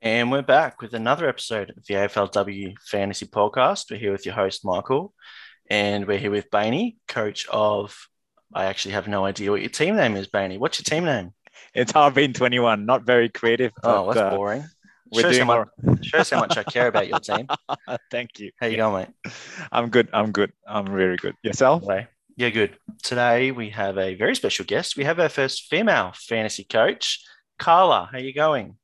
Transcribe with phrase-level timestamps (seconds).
[0.00, 3.90] And we're back with another episode of the AFLW Fantasy Podcast.
[3.90, 5.12] We're here with your host, Michael,
[5.68, 7.96] and we're here with Bainey, coach of.
[8.54, 10.56] I actually have no idea what your team name is, Bainey.
[10.56, 11.34] What's your team name?
[11.74, 12.86] It's Harbin 21.
[12.86, 13.72] Not very creative.
[13.82, 14.64] Oh, but, that's uh, boring.
[15.10, 15.68] we're Shows how, much,
[16.06, 17.48] shows how much I care about your team.
[18.10, 18.52] Thank you.
[18.60, 19.32] How you going, mate?
[19.72, 20.08] I'm good.
[20.12, 20.52] I'm good.
[20.64, 21.34] I'm very good.
[21.42, 21.82] Yourself?
[22.36, 22.78] Yeah, good.
[23.02, 24.96] Today we have a very special guest.
[24.96, 27.20] We have our first female fantasy coach,
[27.58, 28.08] Carla.
[28.12, 28.76] How you going?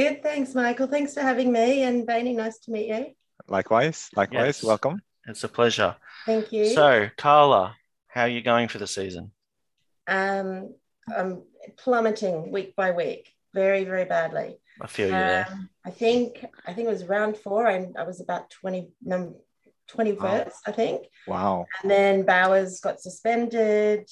[0.00, 0.86] Good, thanks, Michael.
[0.86, 1.82] Thanks for having me.
[1.82, 3.08] And Bainey, nice to meet you.
[3.48, 4.08] Likewise.
[4.16, 4.56] Likewise.
[4.56, 4.64] Yes.
[4.64, 5.02] Welcome.
[5.26, 5.94] It's a pleasure.
[6.24, 6.70] Thank you.
[6.70, 7.76] So, Carla,
[8.08, 9.30] how are you going for the season?
[10.08, 10.74] um,
[11.14, 11.42] I'm
[11.76, 14.58] plummeting week by week, very, very badly.
[14.80, 15.46] I feel you there.
[15.52, 19.34] Um, I think I think it was round four, and I was about 20, num
[19.90, 21.08] 21st, I think.
[21.26, 21.66] Wow.
[21.82, 24.08] And then Bowers got suspended.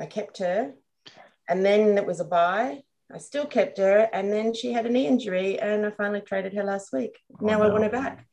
[0.00, 0.72] I kept her.
[1.46, 2.84] And then it was a bye.
[3.12, 4.08] I still kept her.
[4.12, 7.18] And then she had a knee injury, and I finally traded her last week.
[7.32, 8.26] Oh, now I want her back.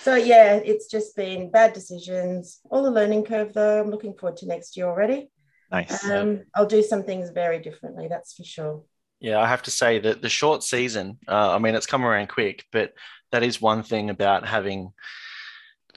[0.00, 2.60] So, yeah, it's just been bad decisions.
[2.70, 3.80] All a learning curve, though.
[3.80, 5.30] I'm looking forward to next year already.
[5.70, 6.08] Nice.
[6.08, 8.84] Um, I'll do some things very differently, that's for sure.
[9.20, 12.28] Yeah, I have to say that the short season, uh, I mean, it's come around
[12.28, 12.92] quick, but
[13.30, 14.92] that is one thing about having,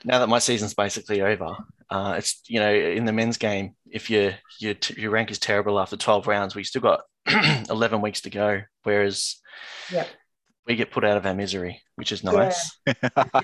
[0.04, 1.58] now that my season's basically over,
[1.90, 5.80] uh, it's, you know, in the men's game, if your, your, your rank is terrible
[5.80, 7.02] after 12 rounds, we still got
[7.70, 8.62] 11 weeks to go.
[8.84, 9.36] Whereas
[9.92, 10.08] Yep.
[10.68, 12.72] we get put out of our misery, which is nice.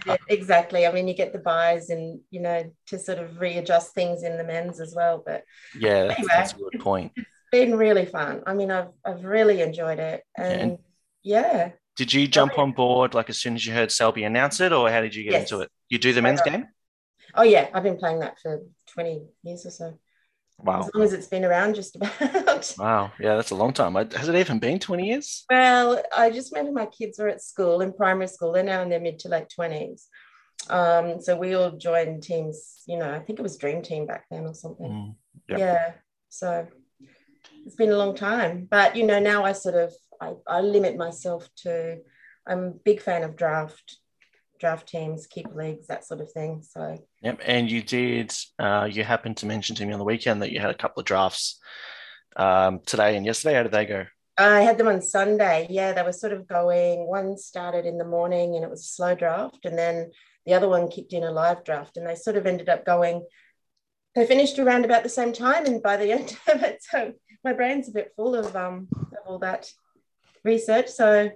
[0.05, 0.87] Yeah, exactly.
[0.87, 4.37] I mean, you get the buys and, you know, to sort of readjust things in
[4.37, 5.21] the men's as well.
[5.23, 5.43] But
[5.77, 6.33] Yeah, that's, Anyway.
[6.35, 7.11] that's a good point.
[7.15, 8.41] It's been really fun.
[8.47, 10.77] I mean, I've I've really enjoyed it, and
[11.21, 14.71] yeah, Did you jump on board like as soon as you heard Selby announce it,
[14.71, 15.51] or how did you get Yes.
[15.51, 15.69] into it?
[15.89, 16.67] You do the men's game?
[17.35, 19.99] Oh yeah, I've been playing that for twenty years or so,
[20.59, 20.81] wow.
[20.81, 22.11] as long as it's been around, just about.
[22.77, 23.11] Wow.
[23.19, 23.95] Yeah, that's a long time.
[23.95, 25.45] Has it even been 20 years?
[25.49, 28.51] well, I just remember my kids were at school in primary school.
[28.51, 30.07] They're now in their mid to late twenties.
[30.69, 32.83] Um, so we all joined teams.
[32.87, 34.89] You know, I think it was Dream Team back then or something.
[34.89, 35.15] Mm.
[35.49, 35.59] Yep.
[35.59, 35.91] Yeah.
[36.29, 36.67] So
[37.65, 38.67] it's been a long time.
[38.69, 41.99] But you know, now I sort of I, I limit myself to
[42.47, 43.97] I'm a big fan of draft
[44.61, 46.63] draft teams, keep leagues, that sort of thing.
[46.63, 47.41] So Yep.
[47.45, 50.59] And you did, uh, you happened to mention to me on the weekend that you
[50.61, 51.59] had a couple of drafts
[52.37, 53.55] um, today and yesterday.
[53.55, 54.05] How did they go?
[54.37, 55.67] I had them on Sunday.
[55.69, 57.07] Yeah, they were sort of going.
[57.07, 60.11] One started in the morning and it was a slow draft, and then
[60.45, 63.25] the other one kicked in a live draft, and they sort of ended up going.
[64.15, 67.13] They finished around about the same time, and by the end of it, so
[67.43, 69.69] my brain's a bit full of um of all that
[70.43, 70.87] research.
[70.89, 71.31] So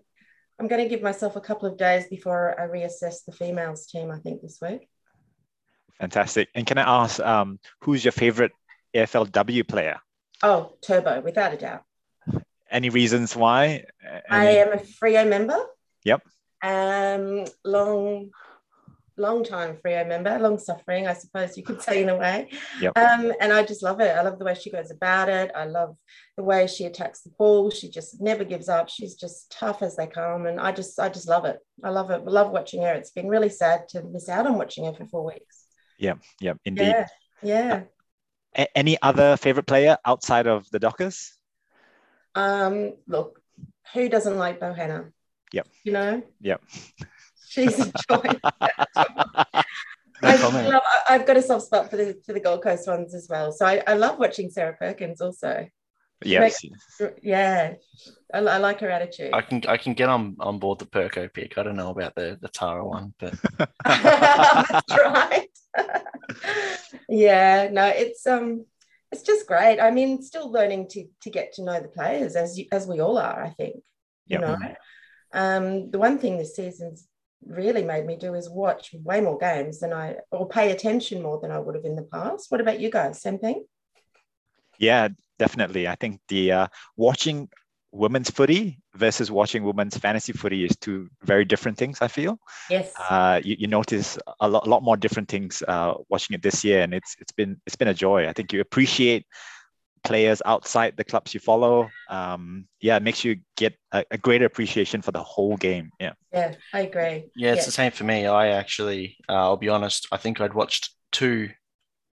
[0.59, 4.11] I'm going to give myself a couple of days before I reassess the females team.
[4.11, 4.87] I think this week.
[5.99, 6.49] Fantastic.
[6.55, 8.51] And can I ask, um, who's your favorite
[8.93, 9.99] AFLW player?
[10.43, 11.83] Oh, Turbo, without a doubt.
[12.69, 13.85] Any reasons why?
[14.29, 15.57] I am a Freo member.
[16.03, 16.21] Yep.
[16.63, 18.31] Um, long,
[19.17, 22.49] long time Freo member, long suffering, I suppose you could say in a way.
[22.81, 22.97] Yep.
[22.97, 24.15] Um, and I just love it.
[24.15, 25.51] I love the way she goes about it.
[25.55, 25.97] I love
[26.37, 27.69] the way she attacks the ball.
[27.69, 28.89] She just never gives up.
[28.89, 31.59] She's just tough as they come, and I just, I just love it.
[31.83, 32.21] I love it.
[32.25, 32.93] I love watching her.
[32.93, 35.65] It's been really sad to miss out on watching her for four weeks.
[35.97, 36.87] yeah, yeah, indeed.
[36.87, 37.07] Yeah,
[37.41, 37.81] yeah.
[38.57, 41.33] A- any other favorite player outside of the Dockers?
[42.35, 43.41] Um, look,
[43.93, 45.11] who doesn't like Bohanna?
[45.53, 45.67] Yep.
[45.85, 46.61] You know, Yep.
[47.55, 48.39] She's a joy.
[50.21, 50.69] No I comment.
[50.69, 53.27] love, I- I've got a soft spot for the for the Gold Coast ones as
[53.29, 53.51] well.
[53.51, 55.67] So I, I love watching Sarah Perkins also.
[56.23, 56.63] yes.
[57.21, 57.73] Yeah,
[58.33, 59.33] I, I like her attitude.
[59.33, 61.57] I can I can get on, on board the Perko pick.
[61.57, 63.33] I don't know about the, the Tara one, but
[63.85, 65.49] That's right.
[67.09, 68.65] yeah, no, it's um,
[69.11, 69.79] it's just great.
[69.81, 73.01] I mean, still learning to to get to know the players as you, as we
[73.01, 73.43] all are.
[73.43, 73.75] I think.
[74.27, 74.41] You Yep.
[74.41, 74.57] know,
[75.33, 77.05] um, the one thing this season's
[77.45, 81.39] really made me do is watch way more games than I or pay attention more
[81.39, 82.51] than I would have in the past.
[82.51, 83.21] What about you guys?
[83.21, 83.65] Same thing?
[84.77, 85.87] Yeah, definitely.
[85.87, 86.67] I think the uh,
[86.97, 87.49] watching
[87.91, 91.99] women's footy versus watching women's fantasy footy is two very different things.
[92.01, 92.39] I feel.
[92.69, 92.93] Yes.
[93.09, 96.81] Uh, you, you notice a lot, lot more different things uh, watching it this year,
[96.81, 98.27] and it's it's been it's been a joy.
[98.27, 99.25] I think you appreciate
[100.05, 101.89] players outside the clubs you follow.
[102.09, 105.89] Um, yeah, it makes you get a, a greater appreciation for the whole game.
[105.99, 106.13] Yeah.
[106.31, 107.25] yeah, I agree.
[107.35, 108.27] yeah, it's the same for me.
[108.27, 111.49] I actually, uh, I'll be honest, I think I'd watched two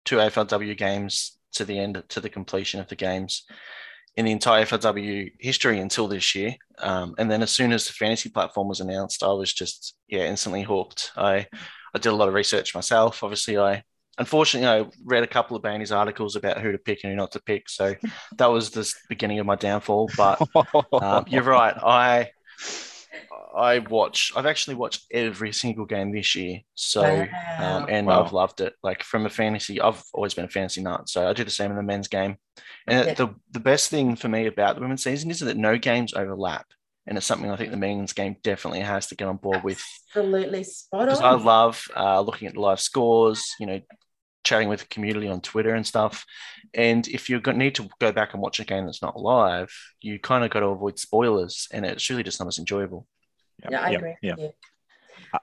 [0.03, 3.43] two AFLW games to the end to the completion of the games
[4.15, 6.55] in the entire FLW history until this year.
[6.79, 10.23] Um, and then as soon as the fantasy platform was announced, I was just yeah
[10.25, 11.11] instantly hooked.
[11.15, 11.47] I
[11.93, 13.23] I did a lot of research myself.
[13.23, 13.83] Obviously, I
[14.17, 17.31] unfortunately I read a couple of Bainey's articles about who to pick and who not
[17.33, 17.69] to pick.
[17.69, 17.95] So
[18.37, 20.09] that was the beginning of my downfall.
[20.17, 20.41] But
[21.01, 21.75] um, you're right.
[21.77, 22.31] I
[23.55, 24.31] I watch.
[24.35, 26.59] I've actually watched every single game this year.
[26.75, 27.01] So,
[27.59, 27.77] Wow.
[27.79, 28.23] um, and Wow.
[28.23, 28.73] I've loved it.
[28.81, 31.09] Like from a fantasy, I've always been a fantasy nut.
[31.09, 32.37] So I do the same in the men's game.
[32.87, 33.13] And Yeah.
[33.13, 36.65] the the best thing for me about the women's season is that no games overlap,
[37.05, 39.83] and it's something I think the men's game definitely has to get on board with.
[40.15, 43.53] Absolutely spot Because I love uh, looking at the live scores.
[43.59, 43.81] You know,
[44.43, 46.25] chatting with the community on Twitter and stuff.
[46.73, 49.71] And if you need to go back and watch a game that's not live,
[50.01, 53.07] you kind of got to avoid spoilers, and it's really just not as enjoyable.
[53.69, 54.15] yeah, I yeah, agree.
[54.21, 54.31] yeah.
[54.31, 54.51] with you.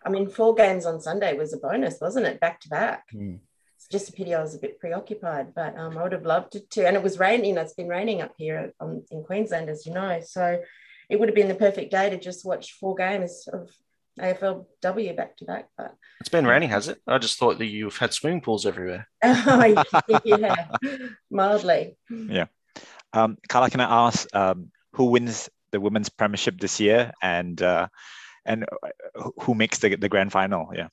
[0.05, 2.41] I mean, four games on Sunday was a bonus, wasn't it?
[2.41, 3.05] Back to back.
[3.15, 3.41] Mm.
[3.77, 6.57] It's just a pity I was a bit preoccupied, but um, I would have loved
[6.57, 6.87] it to.
[6.87, 7.57] And it was raining.
[7.57, 10.21] It's been raining up here in Queensland, as you know.
[10.25, 10.61] So
[11.09, 13.71] it would have been the perfect day to just watch four games of
[14.19, 15.69] AFLW back to back.
[15.77, 17.01] But It's been raining, has it?
[17.07, 19.09] I just thought that you've had swimming pools everywhere.
[19.25, 19.85] oh,
[20.25, 20.67] yeah,
[21.31, 21.97] mildly.
[22.11, 22.47] Yeah.
[23.13, 27.89] Um, Carla, can I ask um, who wins the women's premiership this year, and uh,
[28.45, 30.71] and uh, who- who makes the, the grand final?
[30.75, 30.89] Yeah.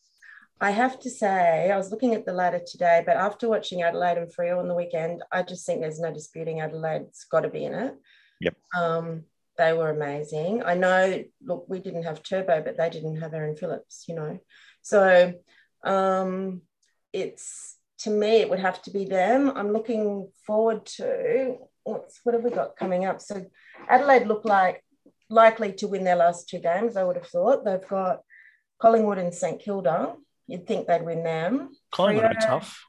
[0.62, 4.18] I have to say, I was looking at the ladder today, but after watching Adelaide
[4.18, 7.66] and Freo on the weekend, I just think there's no disputing Adelaide's got to be
[7.66, 7.94] in it.
[8.40, 8.56] Yep.
[8.74, 9.24] Um,
[9.58, 10.64] they were amazing.
[10.64, 14.40] I know, look, we didn't have Turbo, but they didn't have Erin Phillips, you know.
[14.82, 15.34] So
[15.84, 16.62] um,
[17.14, 19.52] it's to me, it would have to be them.
[19.56, 23.22] I'm looking forward to what's what have we got coming up?
[23.22, 23.46] So
[23.88, 24.84] Adelaide look like
[25.30, 27.66] likely to win their last two games, I would have thought.
[27.66, 28.22] They've got
[28.80, 30.16] Collingwood and St Kilda.
[30.48, 31.70] You'd think they'd win them.
[31.92, 32.84] Collingwood be tough.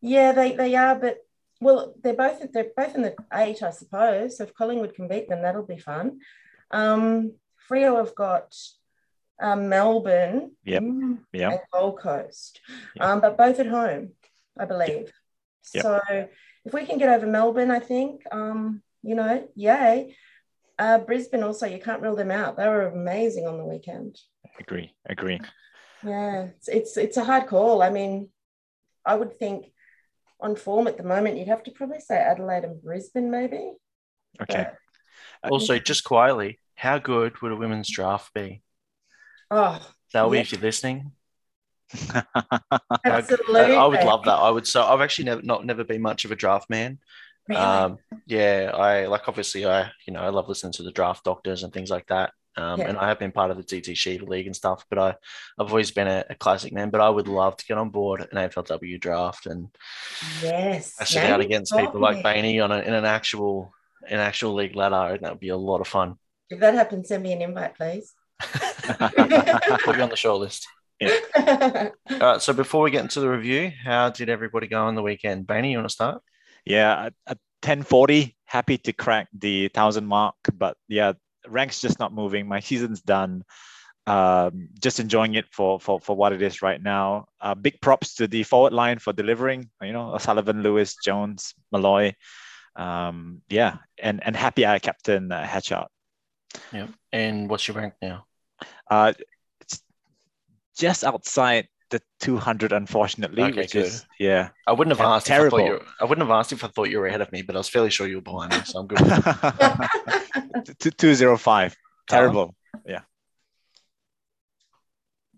[0.00, 1.18] Yeah, they, they are, but
[1.60, 4.38] well, they're both they're both in the eight, I suppose.
[4.38, 6.20] So if Collingwood can beat them, that'll be fun.
[6.70, 7.34] Um,
[7.68, 8.54] Freo have got
[9.40, 10.82] um, Melbourne Yep.
[11.32, 11.50] Yeah.
[11.52, 12.60] and Gold Coast,
[12.96, 13.12] Yeah.
[13.12, 14.10] um, but both at home,
[14.58, 15.12] I believe.
[15.74, 15.82] Yep.
[15.82, 16.00] So
[16.64, 20.16] if we can get over Melbourne, I think, um, you know, yay.
[20.78, 22.56] Uh, Brisbane also, you can't rule them out.
[22.56, 24.18] They were amazing on the weekend.
[24.58, 24.94] Agree.
[25.08, 25.40] Agree.
[26.02, 27.82] Yeah, it's, it's it's a hard call.
[27.82, 28.30] I mean,
[29.04, 29.72] I would think
[30.42, 33.72] on form at the moment, you'd have to probably say Adelaide and Brisbane, maybe.
[34.42, 34.66] Okay.
[35.42, 38.62] But- Also, just quietly, how good would a women's draft be?
[39.50, 40.40] oh, Selby, Yeah.
[40.42, 41.12] if you're listening,
[43.04, 43.60] absolutely.
[43.60, 44.34] I, I would love that.
[44.34, 44.66] I would.
[44.66, 46.98] So I've actually never not never been much of a draft man.
[47.48, 47.60] Really?
[47.60, 51.62] Um, yeah, I like obviously I you know I love listening to the draft doctors
[51.62, 52.32] and things like that.
[52.56, 52.88] Um, Yeah.
[52.88, 55.08] and I have been part of the DT Sheet League and stuff, but I
[55.58, 56.90] I've always been a, a classic man.
[56.90, 59.68] But I would love to get on board an AFLW draft and
[60.42, 60.96] yes.
[60.98, 62.42] bash it Now out against people like talking.
[62.44, 63.72] Bainey on a, in an actual
[64.08, 66.16] an actual league ladder, and that would be a lot of fun.
[66.48, 68.12] If that happens, send me an invite, please.
[68.40, 70.66] Put you on the short list.
[71.36, 72.42] All right.
[72.42, 75.46] So before we get into the review, how did everybody go on the weekend?
[75.46, 76.22] Bainey, you want to start?
[76.64, 81.12] Yeah, at, at 1040, happy to crack the thousand mark, but yeah,
[81.48, 82.48] ranks just not moving.
[82.48, 83.44] My season's done.
[84.06, 87.26] Um, just enjoying it for for for what it is right now.
[87.40, 89.70] Uh, big props to the forward line for delivering.
[89.82, 92.14] You know, Sullivan, Lewis, Jones, Malloy.
[92.76, 95.88] Um, yeah, and and happy I captain uh, Hatchard.
[96.72, 96.88] Yeah.
[97.12, 98.26] And what's your rank now?
[98.90, 99.12] Uh,
[99.60, 99.82] it's
[100.76, 103.86] just outside the 200, unfortunately, Okay, which good.
[103.86, 104.50] is yeah.
[104.66, 105.26] I wouldn't have Ter- asked.
[105.28, 105.66] If I, thought terrible.
[105.66, 107.58] you I wouldn't have asked if I thought you were ahead of me, but I
[107.58, 108.98] was fairly sure you were behind me, so I'm good.
[110.78, 111.76] Two- 205.
[112.08, 112.54] Terrible.
[112.86, 113.00] Yeah.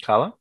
[0.04, 0.35] Carla,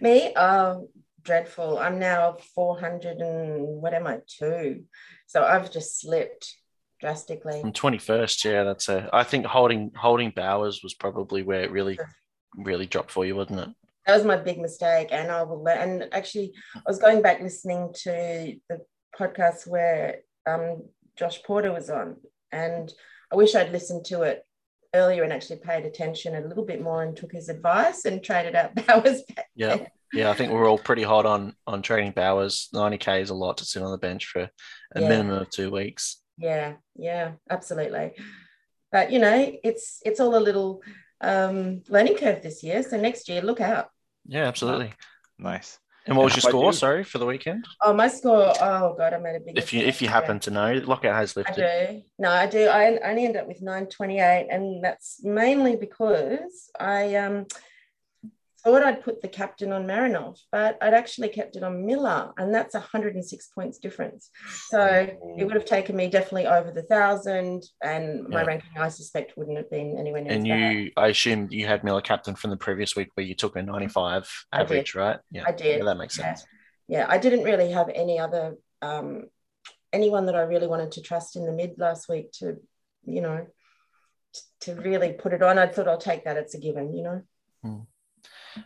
[0.00, 0.88] Me, oh,
[1.22, 1.78] dreadful.
[1.78, 4.84] I'm now 400 and what am I, two?
[5.26, 6.54] So I've just slipped
[7.00, 7.60] drastically.
[7.60, 8.44] from 21st.
[8.44, 9.10] Yeah, that's a.
[9.12, 11.98] I think holding holding Bowers was probably where it really
[12.56, 13.68] really dropped for you, wasn't it?
[14.06, 15.08] That was my big mistake.
[15.12, 15.78] And I will learn.
[16.02, 18.80] And actually, I was going back listening to the
[19.18, 20.82] podcast where um,
[21.16, 22.16] Josh Porter was on.
[22.52, 22.92] And
[23.32, 24.44] I wish I'd listened to it
[24.94, 28.54] earlier and actually paid attention a little bit more and took his advice and traded
[28.54, 29.46] out Bowers back.
[29.56, 29.76] Yeah.
[29.76, 29.86] then.
[30.12, 32.68] Yeah, I think we're all pretty hot on on trading Bowers.
[32.72, 34.42] 90k is a lot to sit on the bench for
[34.94, 35.08] a Yeah.
[35.08, 36.22] minimum of two weeks.
[36.38, 38.12] Yeah, yeah, absolutely.
[38.92, 40.82] But you know, it's it's all a little
[41.20, 42.84] um, learning curve this year.
[42.84, 43.88] So next year, look out.
[44.26, 44.92] Yeah, absolutely.
[45.38, 45.78] Nice.
[46.06, 46.66] And what was your score?
[46.66, 46.72] you?
[46.72, 47.66] Sorry for the weekend.
[47.80, 48.52] Oh, my score.
[48.60, 49.58] Oh God, I made a big.
[49.58, 51.56] If you if you happen to know, lockout has I lifted.
[51.56, 52.02] do.
[52.18, 52.66] No, I do.
[52.66, 57.46] I only end up with 928, and that's mainly because I um,
[58.64, 62.52] thought I'd put the captain on Marinoff, but I'd actually kept it on Miller, and
[62.54, 64.30] that's 106 points difference.
[64.68, 65.06] So
[65.38, 68.46] it would have taken me definitely over the thousand, and my Yeah.
[68.46, 70.32] ranking, I suspect, wouldn't have been anywhere near.
[70.32, 73.54] And you, I assume you had Miller captain from the previous week where you took
[73.56, 74.64] a 95 I did.
[74.64, 75.18] average, right?
[75.30, 75.78] Yeah, I did.
[75.78, 76.46] Yeah, that makes sense.
[76.88, 79.24] yeah, I didn't really have any other um,
[79.92, 82.56] anyone that I really wanted to trust in the mid last week to,
[83.04, 83.46] you know,
[84.60, 85.58] to really put it on.
[85.58, 86.36] I thought I'll take that.
[86.36, 87.86] It's a given, you know.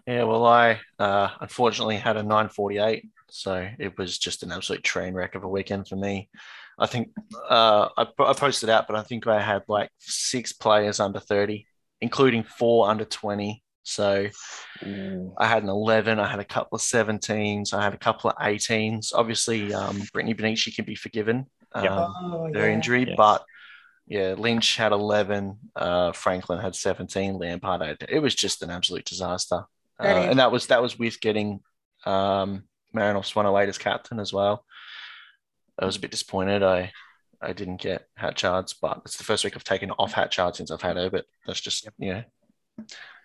[0.06, 5.14] Yeah, well, I uh, unfortunately had a 948, so it was just an absolute train
[5.14, 6.28] wreck of a weekend for me.
[6.78, 7.08] I think
[7.48, 11.66] uh, I, I posted out, but I think I had like six players under 30,
[12.00, 13.62] including four under 20.
[13.82, 14.28] So.
[15.38, 18.36] I had an 11, I had a couple of 17s, I had a couple of
[18.36, 19.12] 18s.
[19.14, 21.86] Obviously, um, Brittany Bonnici can be forgiven um.
[21.88, 22.74] Oh, their yeah.
[22.74, 23.14] injury, Yes.
[23.16, 23.44] but
[24.06, 29.04] yeah, Lynch had 11, uh, Franklin had 17, Lampard had, it was just an absolute
[29.04, 29.64] disaster.
[30.00, 31.60] Uh, and that was that was with getting
[32.06, 32.64] um,
[32.94, 34.64] Marinoff's 108 as captain as well.
[35.78, 36.62] I was a bit disappointed.
[36.62, 36.92] I
[37.40, 40.82] I didn't get Hatchards, but it's the first week I've taken off Hatchard since I've
[40.82, 41.10] had her.
[41.10, 42.24] But that's just you know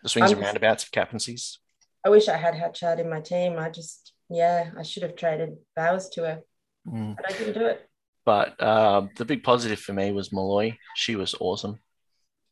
[0.04, 1.60] the swings I'm and roundabouts of captaincies.
[2.06, 3.58] I wish I had Hatchard in my team.
[3.58, 6.42] I just, yeah, I should have traded Bowers to her,
[6.88, 7.16] Mm.
[7.16, 7.88] but I didn't do it.
[8.26, 10.78] But um, the big positive for me was Malloy.
[10.96, 11.80] She was awesome.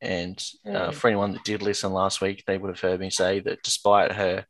[0.01, 0.93] And uh, Mm.
[0.95, 4.11] for anyone that did listen last week, they would have heard me say that despite
[4.13, 4.45] her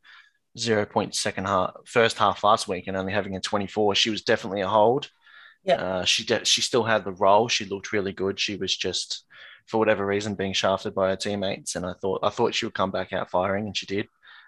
[0.57, 4.21] zero point second half, first half last week and only having a 24, she was
[4.21, 5.09] definitely a hold.
[5.63, 5.75] Yeah.
[5.75, 7.47] Uh, she de- she still had the role.
[7.47, 8.39] She looked really good.
[8.39, 9.25] She was just,
[9.67, 11.75] for whatever reason, being shafted by her teammates.
[11.75, 14.07] And I thought I thought she would come back out firing, and she did.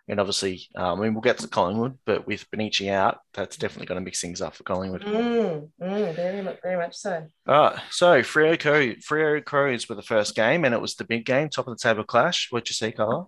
[0.10, 3.86] And obviously, um, I mean, we'll get to Collingwood, but with Bonnici out, that's definitely
[3.86, 5.04] going to mix things up for Collingwood.
[5.04, 7.26] Mm, mm, very much, very much so.
[7.48, 11.06] All right, so Freo Crow, Freo Crows were the first game, and it was the
[11.06, 12.48] big game, top of the table clash.
[12.50, 13.28] What'd you see, Carla?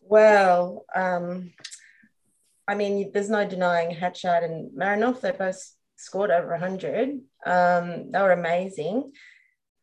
[0.00, 1.52] Well, um,
[2.68, 5.20] I mean, there's no denying Hatchard and Marinoff.
[5.20, 5.60] They both
[5.96, 7.20] scored over 100.
[7.44, 9.12] Um, they were amazing.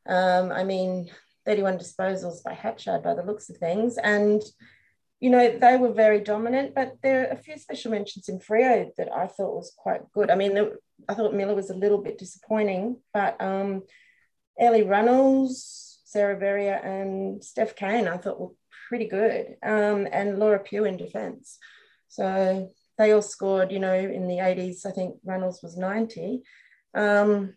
[0.08, 1.10] Um, I mean,
[1.46, 3.98] 31 disposals by Hatchard by the looks of things.
[3.98, 4.42] And,
[5.20, 8.90] you know, they were very dominant, but there are a few special mentions in Freo
[8.98, 10.30] that I thought was quite good.
[10.30, 10.58] I mean,
[11.10, 13.84] I thought Miller was a little bit disappointing, but um,
[14.58, 18.52] Ellie Runnels, Sarah Verrier, and Steph Cain, I thought were
[18.88, 19.58] pretty good.
[19.62, 21.58] Um, and Laura Pugh in defence.
[22.08, 24.86] So they all scored, you know, in the 80s.
[24.86, 26.44] I think Runnels was 90.
[26.94, 27.56] Um,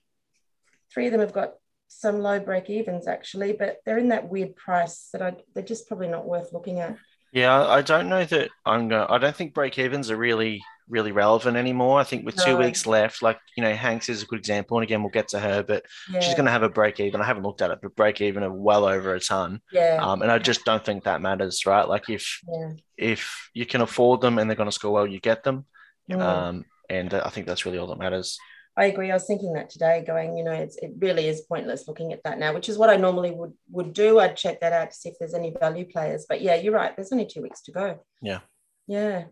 [0.92, 1.54] three of them have got
[1.88, 5.88] some low break evens actually, but they're in that weird price that I, they're just
[5.88, 6.96] probably not worth looking at.
[7.32, 9.06] Yeah, I don't know that I'm going.
[9.08, 11.98] I don't think break evens are really, really relevant anymore.
[11.98, 14.84] I think with two weeks left, like you know, Hanks is a good example, and
[14.84, 17.22] again, we'll get to her, but Yeah, she's going to have a break even.
[17.22, 19.62] I haven't looked at it, but break even of well over a ton.
[19.72, 21.88] yeah, Um, and I just don't think that matters, right?
[21.88, 22.72] Like if yeah.
[22.98, 25.64] if you can afford them and they're going to score well, you get them.
[26.10, 26.20] Mm.
[26.20, 28.38] Um, and I think that's really all that matters.
[28.76, 29.10] I agree.
[29.10, 32.22] I was thinking that today, going, you know, it's, it really is pointless looking at
[32.24, 34.18] that now, which is what I normally would would do.
[34.18, 36.24] I'd check that out to see if there's any value players.
[36.26, 36.96] But yeah, you're right.
[36.96, 38.00] There's only two weeks to go.
[38.22, 38.40] Yeah.
[38.86, 39.24] Yeah.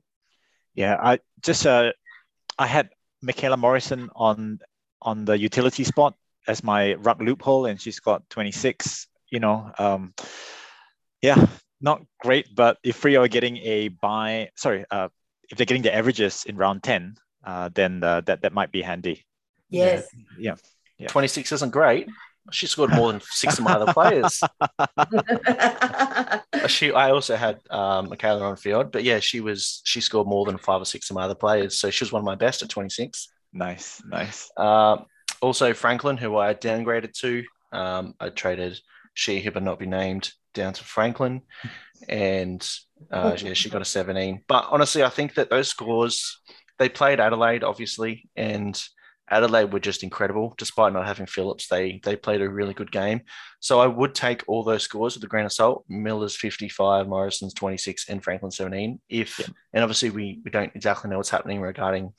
[0.75, 1.93] Yeah, I just uh,
[2.59, 2.91] I had
[3.23, 4.61] Michaela Morrison on
[5.03, 6.15] on the utility spot
[6.47, 9.07] as my ruck loophole, and she's got 26.
[9.31, 10.13] You know, um,
[11.23, 11.47] yeah,
[11.81, 15.09] not great, but if Freo are getting a buy, sorry, uh,
[15.51, 18.83] if they're getting the averages in round 10, uh, then uh, that that might be
[18.83, 19.25] handy.
[19.71, 20.09] Yes.
[20.39, 20.55] Yeah.
[21.09, 22.09] 26 isn't great.
[22.53, 24.43] She scored more than six of my other players.
[26.67, 30.45] She, I also had um, Michaela on field, but yeah, she was she scored more
[30.45, 32.63] than five or six of my other players, so she was one of my best
[32.63, 33.29] at 26.
[33.53, 34.51] Nice, nice.
[34.57, 34.99] Uh,
[35.41, 38.79] also, Franklin, who I downgraded to, um, I traded
[39.15, 41.43] she who but not be named down to Franklin,
[42.09, 42.69] and
[43.11, 44.43] uh, yeah, she got a 17.
[44.47, 46.41] But honestly, I think that those scores
[46.79, 48.81] they played Adelaide, obviously, and
[49.31, 50.55] Adelaide were just incredible.
[50.59, 53.23] Despite not having Phillips, they they played a really good game.
[53.61, 55.85] So I would take all those scores with a grain of salt.
[55.89, 59.01] Miller's 55, Morrison's 26, and Franklin 17.
[59.09, 59.47] If Yeah.
[59.73, 62.13] and obviously we we don't exactly know what's happening regarding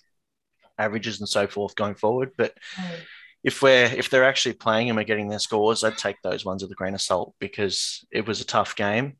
[0.77, 2.95] averages and so forth going forward, but hmm.
[3.43, 6.63] if we're if they're actually playing and we're getting their scores, I'd take those ones
[6.63, 9.17] with a grain of salt because it was a tough game,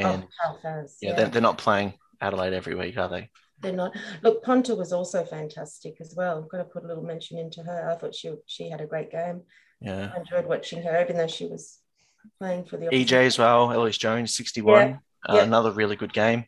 [0.00, 1.14] oh, and oh, yeah, yeah.
[1.14, 3.30] They're, they're not playing Adelaide every week, are they?
[3.60, 3.96] They're not.
[4.22, 6.42] Look, Ponter was also fantastic as well.
[6.42, 7.90] I've got to put a little mention into her.
[7.90, 9.42] I thought she she had a great game.
[9.80, 10.12] Yeah.
[10.14, 11.78] I enjoyed watching her, even though she was
[12.38, 14.88] playing for the EJ as well, Eloise Jones, 61.
[14.88, 14.96] Yeah.
[15.28, 15.42] Uh, Yeah.
[15.42, 16.44] Another really good game.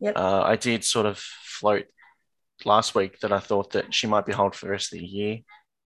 [0.00, 0.16] Yep.
[0.16, 1.86] Uh, I did sort of float
[2.64, 5.06] last week that I thought that she might be hold for the rest of the
[5.06, 5.38] year.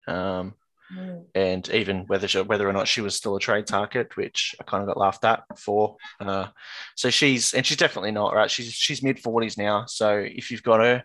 [0.07, 0.55] Um,
[0.93, 1.25] Mm.
[1.35, 4.65] and even whether she, whether or not she was still a trade target, which I
[4.65, 5.97] kind of got laughed at for.
[6.21, 6.49] Uh,
[6.97, 8.51] so she's and she's definitely not right.
[8.51, 9.87] She's she's mid forties now.
[9.87, 11.03] So if you've got her,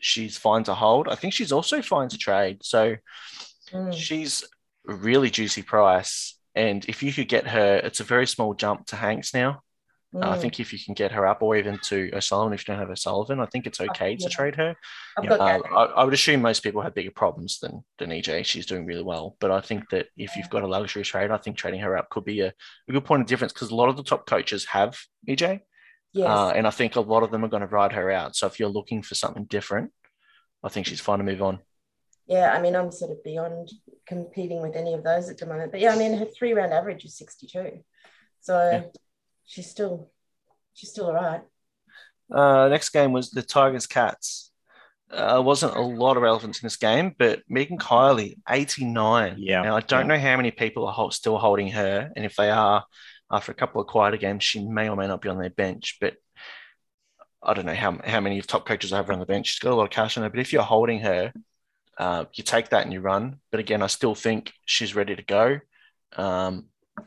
[0.00, 1.08] she's fine to hold.
[1.08, 2.58] I think she's also fine to trade.
[2.62, 2.96] So
[3.72, 3.92] Mm.
[3.92, 4.42] she's
[4.88, 6.36] a really juicy price.
[6.56, 9.62] And if you could get her, it's a very small jump to Hanks now.
[10.14, 10.40] Uh, I Mm.
[10.40, 12.90] think if you can get her up, or even to O'Sullivan, if you don't have
[12.90, 14.28] O'Sullivan, I think it's okay to yeah.
[14.28, 14.74] trade her.
[15.16, 15.36] Uh.
[15.70, 18.44] I, I would assume most people have bigger problems than than EJ.
[18.44, 21.36] She's doing really well, but I think that if you've got a luxury trade, I
[21.36, 22.52] think trading her up could be a,
[22.88, 24.98] a good point of difference because a lot of the top coaches have
[25.28, 25.60] EJ.
[26.12, 26.28] Yes.
[26.28, 28.34] Uh, and I think a lot of them are going to ride her out.
[28.34, 29.92] So if you're looking for something different,
[30.64, 31.60] I think she's fine to move on.
[32.26, 33.70] yeah, I mean, I'm sort of beyond
[34.06, 35.70] competing with any of those at the moment.
[35.70, 37.84] But yeah, I mean, her three round average is 62.
[38.40, 38.82] So Yeah.
[39.50, 40.10] She's still
[40.74, 41.42] she's still all right.
[42.32, 44.52] Uh, next game was the Tigers Cats.
[45.10, 49.34] Uh, wasn't a lot of relevance in this game, but Megan Kiley, 89.
[49.38, 50.14] Yeah, Now, I don't yeah.
[50.16, 52.12] know how many people are hol- still holding her.
[52.14, 52.84] And if they are,
[53.28, 55.98] after a couple of quieter games, she may or may not be on their bench.
[56.00, 56.14] But
[57.42, 59.48] I don't know how, how many top coaches have her on the bench.
[59.48, 60.30] She's got a lot of cash on her.
[60.30, 61.32] But if you're holding her,
[61.98, 63.40] uh, you take that and you run.
[63.50, 65.58] But again, I still think she's ready to go.
[66.16, 66.66] Um,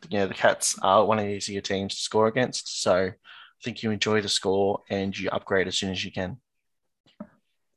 [0.09, 2.81] you know, the Cats are one of the easier teams to score against.
[2.81, 6.38] So I think you enjoy the score and you upgrade as soon as you can.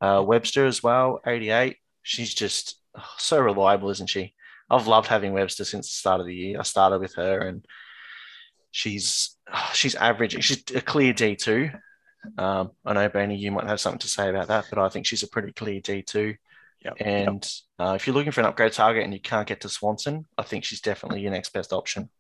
[0.01, 1.77] Uh, Webster as well, 88.
[2.03, 4.35] She's just oh, so reliable, isn't she?
[4.69, 6.59] I've loved having Webster since the start of the year.
[6.59, 7.65] I started with her and
[8.71, 10.43] she's oh, she's average.
[10.45, 11.79] She's a clear D2.
[12.37, 15.07] Um, I know, Benny, you might have something to say about that, but I think
[15.07, 16.37] she's a pretty clear D2.
[16.87, 19.69] Yep, And uh, if you're looking for an upgrade target and you can't get to
[19.69, 22.11] Swanson, I think she's definitely your next best option.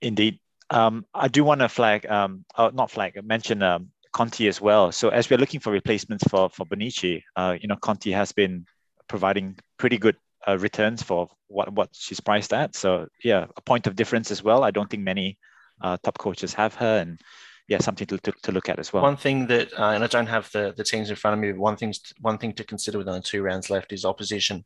[0.00, 0.40] Indeed.
[0.70, 4.90] Um, I do want to flag, um, uh, not flag, mention um, Conti as well.
[4.90, 8.64] So as we're looking for replacements for for Bonnici, uh, you know, Conti has been
[9.08, 10.16] providing pretty good
[10.48, 12.74] uh, returns for what what she's priced at.
[12.74, 14.64] So yeah, a point of difference as well.
[14.64, 15.38] I don't think many
[15.80, 17.20] uh, top coaches have her, and
[17.68, 19.02] yeah, something to, to, to look at as well.
[19.02, 21.52] One thing that, uh, and I don't have the, the teams in front of me,
[21.52, 24.64] but one, thing's, one thing to consider with only two rounds left is opposition.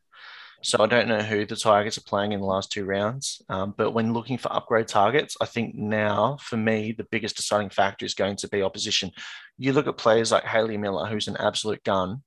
[0.61, 3.73] So I don't know who the Tigers are playing in the last two rounds, um,
[3.77, 8.05] but when looking for upgrade targets, I think now for me the biggest deciding factor
[8.05, 9.11] is going to be opposition.
[9.57, 12.23] You look at players like Hayley Miller, who's an absolute gun.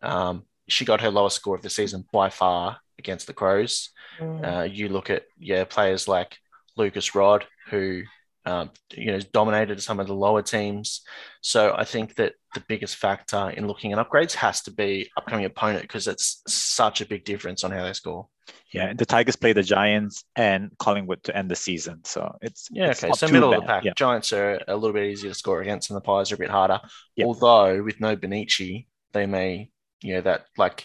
[0.00, 3.90] Um, she got her lowest score of the season by far against the Crows.
[4.18, 4.46] Mm.
[4.46, 6.38] Uh, you look at yeah players like
[6.78, 8.02] Lucas Rod, who
[8.46, 11.02] um, you know dominated some of the lower teams.
[11.40, 15.44] So I think that the biggest factor in looking at upgrades has to be upcoming
[15.44, 18.28] opponent because it's such a big difference on how they score.
[18.72, 22.90] Yeah, the Tigers play the Giants and Collingwood to end the season, so it's Yeah,
[22.90, 23.12] it's okay.
[23.14, 23.84] So middle of the pack.
[23.84, 26.38] Yeah, Giants are a little bit easier to score against, and the Pies are a
[26.38, 26.80] bit harder.
[27.16, 27.26] Yep.
[27.26, 29.70] Although with no Bonnici, they may,
[30.02, 30.84] you know, that like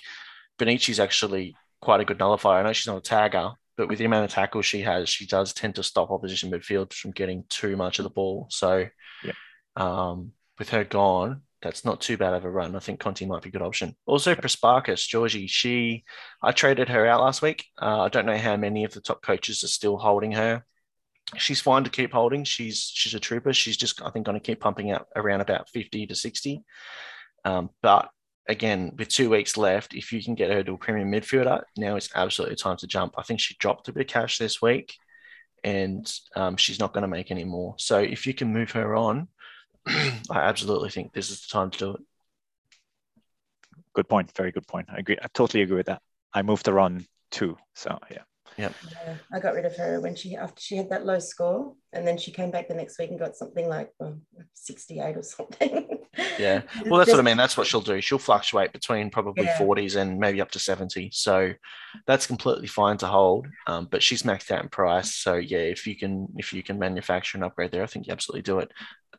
[0.60, 2.60] Bonnici's actually quite a good nullifier.
[2.60, 5.26] I know she's not a tagger, but with the amount of tackles she has, she
[5.26, 8.46] does tend to stop opposition midfield from getting too much of the ball.
[8.50, 8.86] So
[9.24, 9.36] Yep.
[9.78, 12.76] um, with her gone, that's not too bad of a run.
[12.76, 13.96] I think Conti might be a good option.
[14.06, 16.04] Also, Prespakis, Georgie, she,
[16.44, 17.68] I traded her out last week.
[17.82, 20.66] Uh, I don't know how many of the top coaches are still holding her.
[21.38, 22.44] She's fine to keep holding.
[22.44, 23.54] She's she's a trooper.
[23.54, 26.66] She's just I think going to keep pumping out around about fifty to sixty.
[27.46, 28.10] Um, but
[28.50, 31.96] again, with two weeks left, if you can get her to a premium midfielder, now
[31.96, 33.14] it's absolutely time to jump.
[33.18, 34.96] I think she dropped a bit of cash this week,
[35.64, 37.76] and um, she's not going to make any more.
[37.78, 39.28] So if you can move her on,
[39.88, 42.02] I absolutely think this is the time to do it.
[43.94, 44.32] good point.
[44.36, 44.88] Very good point.
[44.92, 45.18] I agree.
[45.22, 46.02] I totally agree with that.
[46.34, 47.56] I moved her on too.
[47.76, 48.24] So yeah.
[48.58, 48.72] Yeah,
[49.32, 52.18] I got rid of her when she after she had that low score, and then
[52.18, 54.20] she came back the next week and got something like well,
[54.54, 55.88] 68 or something.
[56.40, 56.62] Yeah.
[56.86, 57.38] Well, that's what I mean.
[57.38, 58.02] That's what she'll do.
[58.02, 59.58] She'll fluctuate between probably Yeah.
[59.58, 61.12] 40s and maybe up to 70.
[61.14, 61.54] So
[62.08, 63.48] that's completely fine to hold.
[63.68, 65.16] Um, but she's maxed out in price.
[65.16, 68.14] So yeah, if you can if you can manufacture an upgrade there, I think you
[68.14, 68.72] absolutely do it.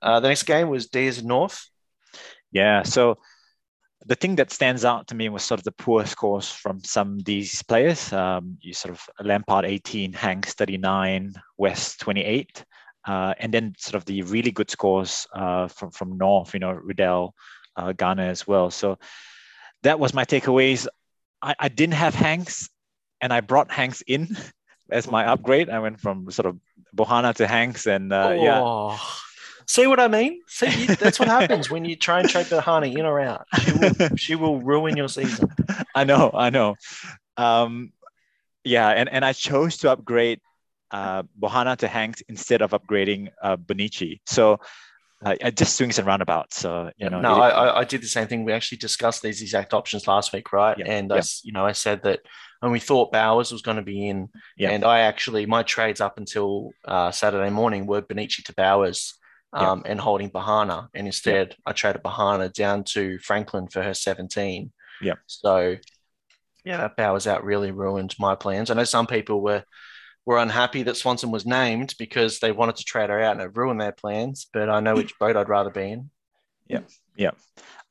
[0.03, 1.65] Uh, the next game was Deers North.
[2.53, 2.83] Yeah.
[2.83, 3.19] So
[4.07, 7.19] the thing that stands out to me was sort of the poor scores from some
[7.19, 8.13] of these players.
[8.13, 12.65] Um, you sort of Lampard 18, Hanks 39, West 28.
[13.07, 16.73] Uh, and then sort of the really good scores uh, from from North, you know,
[16.73, 17.35] Riddell,
[17.77, 18.71] uh, Garner as well.
[18.71, 18.99] So
[19.83, 20.87] that was my takeaways.
[21.41, 22.69] I, I didn't have Hanks,
[23.21, 24.37] and I brought Hanks in
[24.91, 25.71] as my upgrade.
[25.71, 26.59] I went from sort of
[26.95, 28.99] Bohanna to Hanks, and uh, yeah, Oh.
[29.67, 30.41] See what I mean?
[30.49, 33.47] See, that's what happens when you try and trade Bohanna in or out.
[33.63, 35.49] She will, she will ruin your season.
[35.95, 36.75] I know, I know.
[37.37, 37.93] Um,
[38.65, 40.41] yeah, and, and I chose to upgrade
[40.91, 44.21] uh, Bohanna to Hanks instead of upgrading uh, Bonici.
[44.27, 44.59] So
[45.25, 46.59] uh, I just swings and roundabouts.
[46.59, 48.45] So you know, no, it- I, I- I did the same thing.
[48.45, 50.77] We actually discussed these exact options last week, right?
[50.79, 51.19] Yeah, And I, yeah.
[51.21, 52.21] s- you know, I said that
[52.61, 54.71] when we thought Bowers was going to be in, Yeah.
[54.71, 59.15] and I actually my trades up until uh, Saturday morning were Bonnici to Bowers.
[59.53, 64.71] Um, and holding Bohanna, and instead I traded Bohanna down to Franklin for her 17.
[65.03, 65.15] Yeah.
[65.27, 65.75] So,
[66.65, 68.71] yeah, that Bowers out really ruined my plans.
[68.71, 69.65] I know some people were
[70.27, 73.57] were unhappy that Swanson was named because they wanted to trade her out and it
[73.57, 74.47] ruined their plans.
[74.53, 76.11] But I know which boat I'd rather be in.
[76.67, 76.81] Yeah,
[77.17, 77.31] yeah.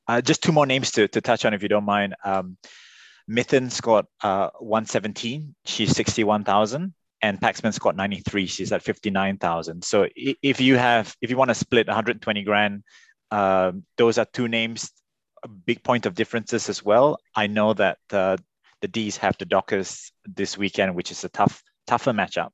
[0.08, 2.16] Uh, just two more names to, to touch on, if you don't mind.
[2.24, 2.58] Um,
[3.30, 5.56] Mithen scored uh, 117.
[5.66, 6.94] She's 61,000.
[7.22, 8.46] and Paxman scored 93.
[8.48, 9.84] She's at 59,000.
[9.84, 12.84] So if you have, if you want to split 120 grand,
[13.32, 14.92] uh, those are two names,
[15.44, 17.20] a big point of differences as well.
[17.36, 18.38] I know that uh,
[18.82, 22.52] the D's have the Dockers this weekend, which is a tough, tougher matchup.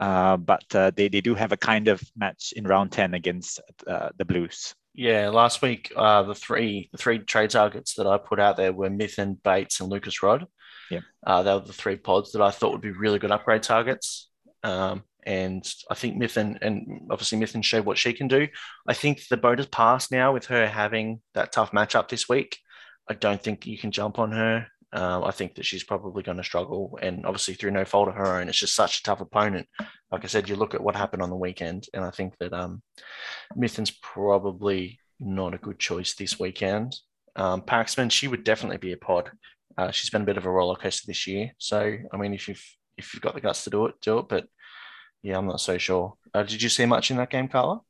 [0.00, 3.60] Uh, but uh, they, they do have a kind of match in round 10 against
[3.86, 4.74] uh, the Blues.
[4.94, 8.72] Yeah, last week uh, the three the three trade targets that I put out there
[8.72, 10.46] were Mithen, Bates, and Lucas Rodd.
[10.90, 13.62] Yeah, uh, they were the three pods that I thought would be really good upgrade
[13.62, 14.28] targets.
[14.64, 18.48] Um, and I think Mithen and obviously Mithen showed what she can do.
[18.88, 22.58] I think the boat has passed now with her having that tough matchup this week.
[23.08, 24.66] I don't think you can jump on her.
[24.92, 28.16] Um, I think that she's probably going to struggle, and obviously through no fault of
[28.16, 29.68] her own, it's just such a tough opponent.
[30.10, 32.52] Like I said, you look at what happened on the weekend, and I think that
[32.52, 32.82] um,
[33.54, 36.96] Mithen's probably not a good choice this weekend.
[37.36, 39.30] Um, Paxman, she would definitely be a pod.
[39.78, 42.48] Uh, she's been a bit of a roller coaster this year, so I mean, if
[42.48, 42.64] you've
[42.96, 44.28] if you've got the guts to do it, do it.
[44.28, 44.46] But
[45.22, 46.14] yeah, I'm not so sure.
[46.34, 47.80] Uh, did you see much in that game, Carla?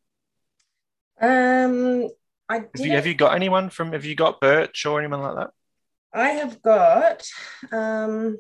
[1.20, 2.08] Um,
[2.48, 3.92] I have you, have you got anyone from?
[3.92, 5.50] Have you got Birch or anyone like that?
[6.12, 7.26] I have got.
[7.72, 8.38] Um,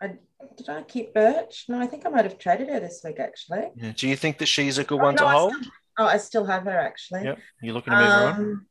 [0.00, 0.14] I,
[0.56, 1.66] did I keep Birch?
[1.68, 3.70] No, I think I might have traded her this week actually.
[3.74, 3.92] Yeah.
[3.96, 5.54] Do you think that she's a good oh, one no, to I hold?
[5.54, 7.24] Still, oh, I still have her actually.
[7.24, 7.38] Yep.
[7.62, 8.66] You're looking to move um, her on?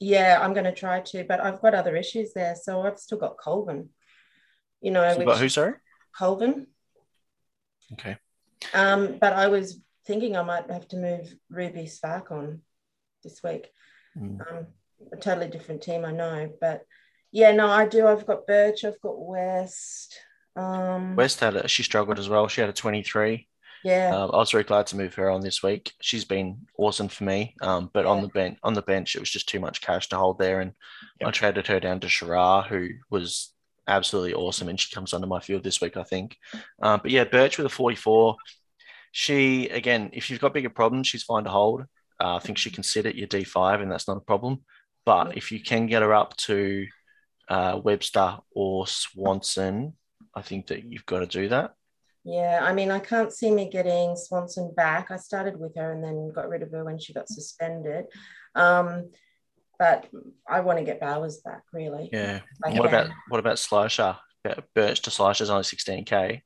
[0.00, 2.56] Yeah, I'm going to try to, but I've got other issues there.
[2.60, 3.90] So I've still got Colvin.
[4.80, 5.74] You know, got who, sorry?
[6.16, 6.66] Colvin.
[7.92, 8.16] Okay.
[8.74, 12.60] Um, but I was thinking I might have to move Ruby Spark on
[13.22, 13.70] this week.
[14.16, 14.40] Mm.
[14.40, 14.66] Um,
[15.12, 16.50] a totally different team, I know.
[16.60, 16.82] But
[17.32, 18.06] yeah, no, I do.
[18.06, 20.18] I've got Birch, I've got West.
[20.56, 22.48] Um, West had a, she struggled as well.
[22.48, 23.48] She had a 23.
[23.84, 24.16] Yeah.
[24.16, 25.92] Um, I was very glad to move her on this week.
[26.00, 27.54] She's been awesome for me.
[27.60, 28.10] Um, but yeah.
[28.10, 30.60] on the bench, on the bench, it was just too much cash to hold there,
[30.60, 30.72] and
[31.20, 31.28] yep.
[31.28, 33.52] I traded her down to Shara, who was
[33.86, 36.38] absolutely awesome, and she comes under my field this week, I think.
[36.80, 38.36] Um, but yeah, Birch with a 44.
[39.12, 41.82] She again, if you've got bigger problems, she's fine to hold.
[42.18, 44.64] Uh, I think she can sit at your D5, and that's not a problem.
[45.04, 46.86] But if you can get her up to
[47.48, 49.94] uh, Webster or Swanson,
[50.34, 51.74] I think that you've got to do that.
[52.24, 55.10] Yeah, I mean, I can't see me getting Swanson back.
[55.10, 58.06] I started with her and then got rid of her when she got suspended.
[58.54, 59.10] Um,
[59.78, 60.08] but
[60.48, 62.08] I want to get Bowers back, really.
[62.12, 62.40] Yeah.
[62.64, 64.16] What about what about Slisher?
[64.74, 66.40] Birch to Slisher's only 16k.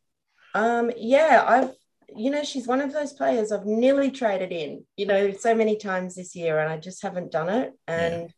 [0.54, 1.74] Um, yeah, I've
[2.16, 5.76] you know, she's one of those players I've nearly traded in, you know, so many
[5.76, 7.72] times this year, and I just haven't done it.
[7.86, 8.32] And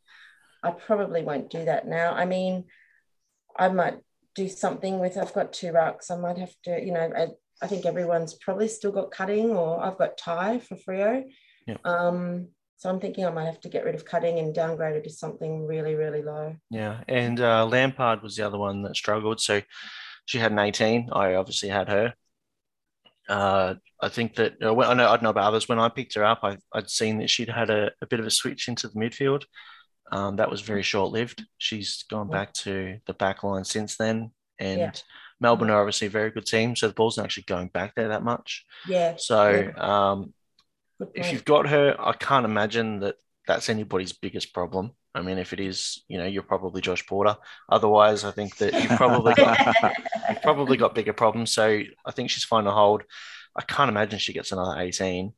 [0.63, 2.13] I probably won't do that now.
[2.13, 2.65] I mean,
[3.59, 3.99] I might
[4.35, 6.11] do something with, I've got two rucks.
[6.11, 7.29] I might have to, you know, I,
[7.63, 11.25] I think everyone's probably still got cutting, or I've got tie for Freo.
[11.67, 11.77] Yeah.
[11.85, 15.05] Um, so I'm thinking I might have to get rid of cutting and downgrade it
[15.05, 16.57] to something really, really low.
[16.71, 17.03] Yeah.
[17.09, 19.41] And uh, Lampard was the other one that struggled.
[19.41, 19.61] So
[20.25, 21.11] she had an 18.
[21.13, 22.15] I obviously had her.
[23.29, 25.69] Uh, I think that uh, I know I don't know about others.
[25.69, 28.27] When I picked her up, I, would seen that she'd had a, a, bit of
[28.27, 29.45] a switch into the midfield.
[30.11, 31.45] Um, that was very short lived.
[31.59, 34.33] She's gone back to the back line since then.
[34.59, 34.93] And yeah.
[35.41, 36.77] Melbourne are obviously a very good team.
[36.77, 38.65] So the ball's not actually going back there that much.
[38.87, 39.15] Yeah.
[39.17, 40.11] So yeah.
[40.13, 40.35] Um,
[41.15, 44.93] if you've got her, I can't imagine that that's anybody's biggest problem.
[45.15, 47.37] I mean, if it is, you know, you're probably Josh Porter.
[47.69, 49.59] Otherwise, I think that you've probably got
[50.29, 51.51] you've probably got bigger problems.
[51.53, 53.03] So I think she's fine to hold.
[53.57, 55.33] I can't imagine she gets another 18.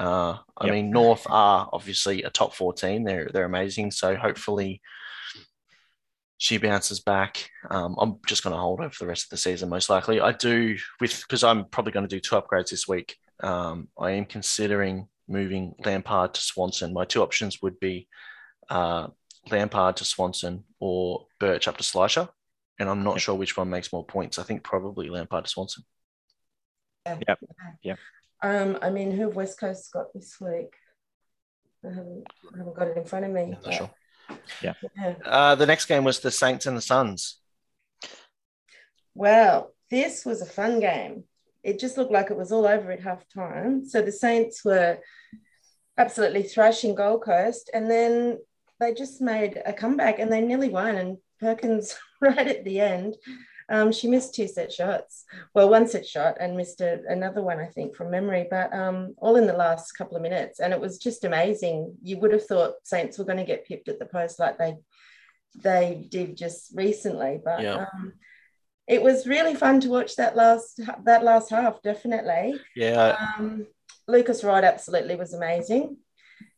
[0.00, 0.74] Uh, I yep.
[0.74, 3.04] mean, North are obviously a top 14.
[3.04, 3.90] They're they're amazing.
[3.90, 4.80] So hopefully
[6.38, 7.50] she bounces back.
[7.70, 10.18] Um, I'm just going to hold her for the rest of the season, most likely.
[10.18, 13.14] I do with because I'm probably going to do two upgrades this week.
[13.42, 16.94] Um, I am considering moving Lampard to Swanson.
[16.94, 18.08] My two options would be
[18.70, 19.08] uh,
[19.50, 22.26] Lampard to Swanson or Birch up to Slicer.
[22.78, 24.38] and I'm not sure which one makes more points.
[24.38, 25.84] I think probably Lampard to Swanson.
[27.04, 27.34] Yeah.
[27.82, 27.98] Yep.
[28.42, 28.62] Yeah.
[28.62, 30.74] Um, I mean, who have West Coast got this week?
[31.84, 32.24] I haven't,
[32.54, 33.54] I haven't got it in front of me.
[33.64, 33.90] Yeah, sure.
[34.62, 34.74] Yeah.
[34.96, 35.14] yeah.
[35.24, 37.38] Uh, the next game was the Saints and the Suns.
[39.14, 41.24] Well, this was a fun game.
[41.62, 43.84] It just looked like it was all over at half time.
[43.84, 44.98] So the Saints were
[45.98, 48.38] absolutely thrashing Gold Coast, and then
[48.78, 50.96] they just made a comeback and they nearly won.
[50.96, 53.16] And Perkins, right at the end,
[53.70, 55.24] um, she missed two set shots.
[55.54, 59.14] Well, one set shot and missed a, another one, I think, from memory, but um,
[59.18, 60.58] all in the last couple of minutes.
[60.58, 61.94] And it was just amazing.
[62.02, 64.76] You would have thought Saints were going to get pipped at the post like they
[65.62, 67.86] they did just recently, but yeah.
[67.92, 68.12] um,
[68.86, 71.82] it was really fun to watch that last that last half.
[71.82, 73.16] Definitely, yeah.
[73.38, 73.66] Um,
[74.06, 75.96] Lucas Wright absolutely was amazing.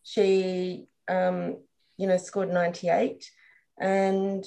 [0.02, 1.58] She, um,
[1.96, 3.30] you know, scored ninety eight,
[3.78, 4.44] and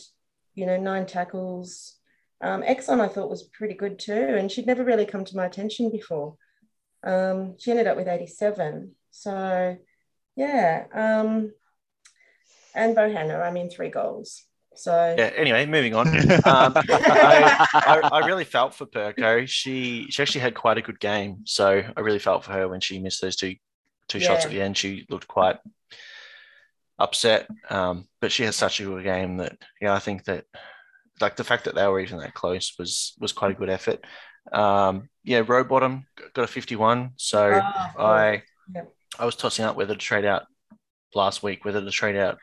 [0.53, 1.95] you know, nine tackles
[2.41, 5.45] Um, Exxon, I thought was pretty good too, and she'd never really come to my
[5.45, 6.35] attention before.
[7.03, 8.95] Um, she ended up with 87.
[9.11, 9.77] So,
[10.35, 10.85] yeah.
[10.93, 11.53] Um,
[12.73, 14.43] and Bohanna, I mean, three goals.
[14.75, 15.31] So yeah.
[15.35, 16.07] Anyway, moving on.
[16.45, 19.47] Um, I, I, I, really felt for Perko.
[19.47, 22.81] She she actually had quite a good game, so I really felt for her when
[22.81, 23.55] she missed those two
[24.07, 24.27] two yeah.
[24.27, 24.77] shots at the end.
[24.77, 25.57] She looked quite
[26.99, 30.45] upset, um, but she has such a good game that yeah, I think that
[31.21, 34.03] like the fact that they were even that close was was quite a good effort.
[34.51, 37.11] Um, yeah, Rowbottom got a 51.
[37.17, 37.61] So
[37.97, 38.83] oh, I yeah.
[39.17, 40.43] I was tossing up whether to trade out
[41.13, 42.37] last week, whether to trade out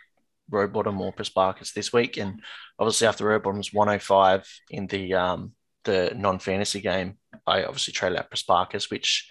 [0.50, 2.16] Rowbottom or Prespakis this week.
[2.16, 2.40] And
[2.78, 5.52] obviously after Rowbottom's 105 in the um,
[5.84, 9.30] the non-fantasy game, I obviously traded out Prespakis, which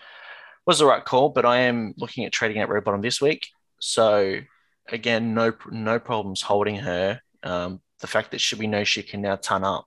[0.66, 3.48] was the right call, but I am looking at trading out Rowbottom this week.
[3.80, 4.40] So
[4.88, 7.22] again, no no problems holding her.
[7.44, 9.86] Um, the fact that she, we know she can now ton up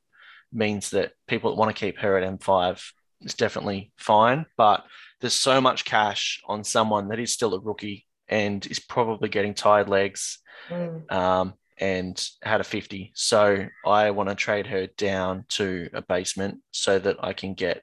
[0.52, 2.82] means that people that want to keep her at M5
[3.22, 4.46] is definitely fine.
[4.56, 4.84] But
[5.20, 9.54] there's so much cash on someone that is still a rookie and is probably getting
[9.54, 11.10] tired legs mm.
[11.12, 13.12] um, and had a 50.
[13.14, 17.82] So I want to trade her down to a basement so that I can get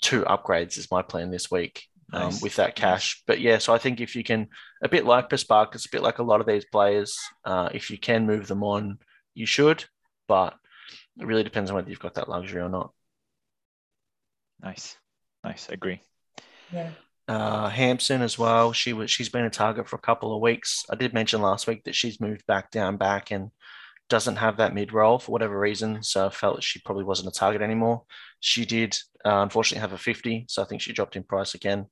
[0.00, 1.84] two upgrades is my plan this week.
[2.12, 3.20] Um, with that cash.
[3.26, 4.46] But yeah, so I think if you can,
[4.80, 7.18] a bit like Bespark, it's a bit like a lot of these players.
[7.44, 8.98] Uh, if you can move them on,
[9.36, 9.84] you should,
[10.26, 10.54] but
[11.20, 12.92] it really depends on whether you've got that luxury or not.
[14.62, 14.96] Nice,
[15.44, 15.68] nice.
[15.70, 16.00] I agree.
[16.72, 16.90] Yeah.
[17.28, 18.72] Uh, Hampson as well.
[18.72, 20.84] She was she's been a target for a couple of weeks.
[20.90, 23.50] I did mention last week that she's moved back down back and
[24.08, 26.02] doesn't have that mid role for whatever reason.
[26.02, 28.04] So I felt that she probably wasn't a target anymore.
[28.40, 31.86] She did uh, unfortunately have a 50, so I think she dropped in price again.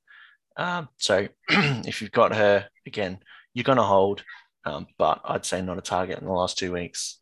[0.57, 3.19] Um, so if you've got her again,
[3.53, 4.23] you're going to hold,
[4.65, 7.19] um, but I'd say not a target in the last two weeks.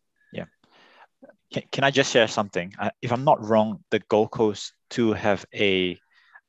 [1.53, 2.73] Can, can I just share something?
[2.79, 5.99] Uh, if I'm not wrong, the Gold Coast to have a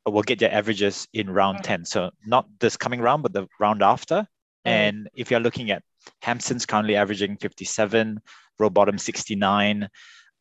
[0.05, 1.63] will get their averages in round mm.
[1.63, 1.85] 10.
[1.85, 4.21] So not this coming round, but the round after.
[4.21, 4.25] Mm.
[4.65, 5.83] And if you're looking at
[6.21, 8.19] Hampson's currently averaging 57,
[8.59, 9.89] Rowbottom 69.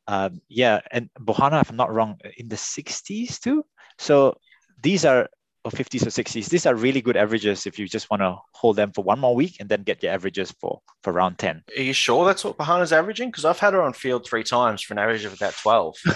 [0.09, 3.65] Um, yeah, and Bohanna, if I'm not wrong, in the 60s too.
[3.99, 4.37] So
[4.81, 5.29] these are
[5.65, 6.49] or 50s or 60s.
[6.49, 9.35] These are really good averages if you just want to hold them for one more
[9.35, 11.63] week and then get your averages for, for round 10.
[11.77, 13.29] Are you sure that's what Bohanna's averaging?
[13.31, 15.97] Because I've had her on field three times for an average of about 12.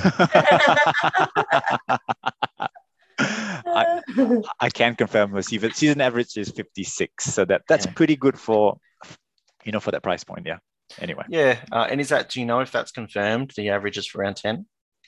[3.18, 4.00] I,
[4.60, 7.24] I can confirm the season, season average is 56.
[7.24, 7.92] So that that's yeah.
[7.92, 8.78] pretty good for,
[9.64, 10.46] you know, for that price point.
[10.46, 10.58] Yeah.
[11.00, 11.24] Anyway.
[11.28, 11.58] Yeah.
[11.70, 14.66] Uh, and is that, do you know if that's confirmed, the averages for round 10?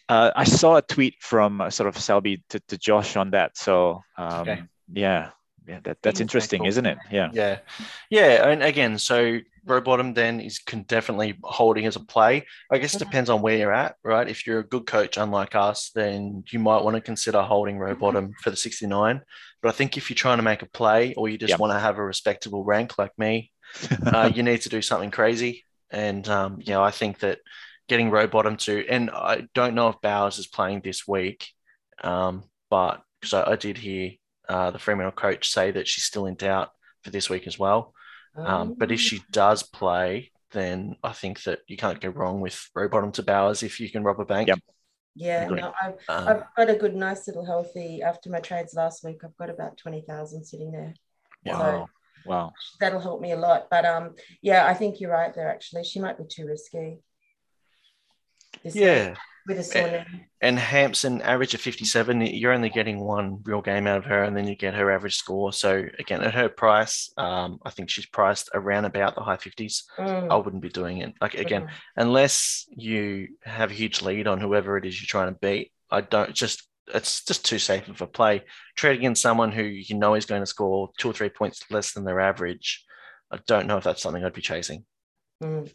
[0.09, 3.57] Uh, I saw a tweet from uh, sort of Selby to, to Josh on that.
[3.59, 4.63] So um, okay.
[4.93, 5.31] yeah,
[5.67, 6.69] yeah, that, that's interesting, cool.
[6.69, 6.99] isn't it?
[7.11, 7.59] Yeah, yeah,
[8.09, 8.49] yeah.
[8.49, 12.47] And again, so Rowbottom then is can definitely holding as a play.
[12.73, 14.27] I guess it depends on where you're at, right?
[14.27, 18.33] If you're a good coach, unlike us, then you might want to consider holding Rowbottom
[18.43, 19.21] for the 69.
[19.61, 21.61] But I think if you're trying to make a play or you just yep.
[21.61, 23.53] want to have a respectable rank like me,
[24.07, 25.67] uh, you need to do something crazy.
[25.91, 27.41] And um, yeah, I think that
[27.89, 31.49] getting Rowbottom to, and I don't know if Bowers is playing this week,
[32.03, 34.13] um, but because I, I, did hear
[34.49, 36.71] uh, the Fremantle coach say that she's still in doubt
[37.03, 37.95] for this week as well.
[38.37, 42.69] Um, but if she does play, then I think that you can't go wrong with
[42.77, 44.49] Rowbottom to Bowers if you can rob a bank.
[44.49, 44.61] Yep.
[45.17, 48.03] Yeah, no, I've, um, I've got a good, nice little healthy.
[48.03, 50.95] After my trades last week, I've got about twenty thousand sitting there.
[51.45, 51.87] Wow, so
[52.25, 53.67] wow, that'll help me a lot.
[53.69, 55.51] But um, yeah, I think you're right there.
[55.51, 57.01] Actually, she might be too risky
[58.65, 59.15] yeah.
[59.47, 60.05] With a sore
[60.43, 64.37] And Hampson, average of 57, you're only getting one real game out of her, and
[64.37, 65.55] then you get her average score.
[65.55, 69.85] So, again, at her price, um, I think she's priced around about the high 50s.
[69.99, 70.31] Mm.
[70.31, 71.15] I wouldn't be doing it.
[71.21, 71.71] Like, again, mm.
[71.97, 76.03] unless you have a huge lead on whoever it is you're trying to beat, I
[76.03, 78.45] don't just it's just too safe of a play.
[78.77, 81.93] Trading in someone who you know is going to score two or three points less
[81.93, 82.85] than their average,
[83.31, 84.85] I don't know if that's something I'd be chasing.
[85.43, 85.71] Mm.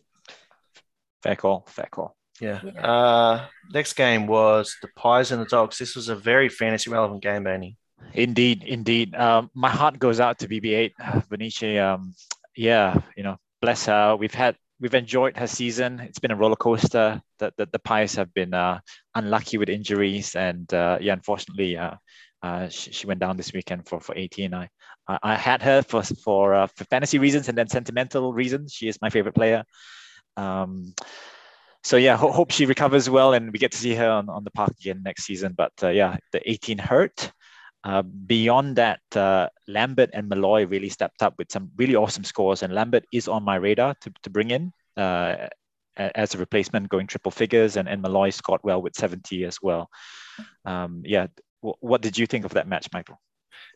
[1.21, 1.65] Fair call.
[1.67, 2.15] Fair call.
[2.41, 2.59] Yeah.
[2.63, 2.81] yeah.
[2.81, 5.77] Uh, next game was the Pies and the Dogs.
[5.77, 7.77] This was a very fantasy relevant game, Benny.
[8.13, 9.15] Indeed, indeed.
[9.15, 10.93] Um, my heart goes out to BB8,
[11.29, 11.79] Benicia.
[11.79, 12.13] Um,
[12.55, 14.15] yeah, you know, bless her.
[14.15, 15.99] We've had we've enjoyed her season.
[15.99, 17.21] It's been a roller coaster.
[17.39, 18.79] That the, the Pies have been uh,
[19.15, 21.95] unlucky with injuries, and uh, yeah, unfortunately, uh,
[22.43, 24.53] uh, she, she, went down this weekend for for 18.
[24.53, 24.69] I
[25.07, 28.73] I, I had her for for uh, for fantasy reasons and then sentimental reasons.
[28.73, 29.63] She is my favorite player.
[30.35, 30.93] Um,
[31.83, 34.43] so yeah, ho- hope she recovers well and we get to see her on, on
[34.43, 35.53] the park again next season.
[35.57, 37.31] But uh, yeah, the 18 hurt.
[37.83, 42.63] Uh, beyond that, uh, Lambert and Malloy really stepped up with some really awesome scores,
[42.63, 44.71] and Lambert is on my radar to, to bring in.
[44.95, 45.47] Uh,
[45.95, 49.89] as a replacement, going triple figures, and, and Molloy scored well with 70 as well.
[50.65, 51.27] Um, yeah,
[51.61, 53.19] w- what did you think of that match, Michael?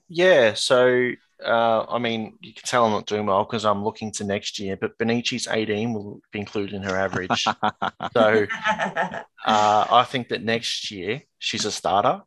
[0.09, 1.11] Yeah, so
[1.43, 4.59] uh, I mean, you can tell I'm not doing well because I'm looking to next
[4.59, 7.43] year, but Bonnici's 18 will be included in her average.
[8.13, 12.21] so uh, I think that next year she's a starter.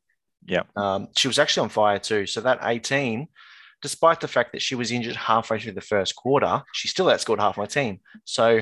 [0.46, 0.62] Yeah.
[0.76, 2.26] Um, she was actually on fire too.
[2.26, 3.28] So that 18,
[3.82, 7.38] despite the fact that she was injured halfway through the first quarter, she still outscored
[7.38, 8.00] half my team.
[8.24, 8.60] So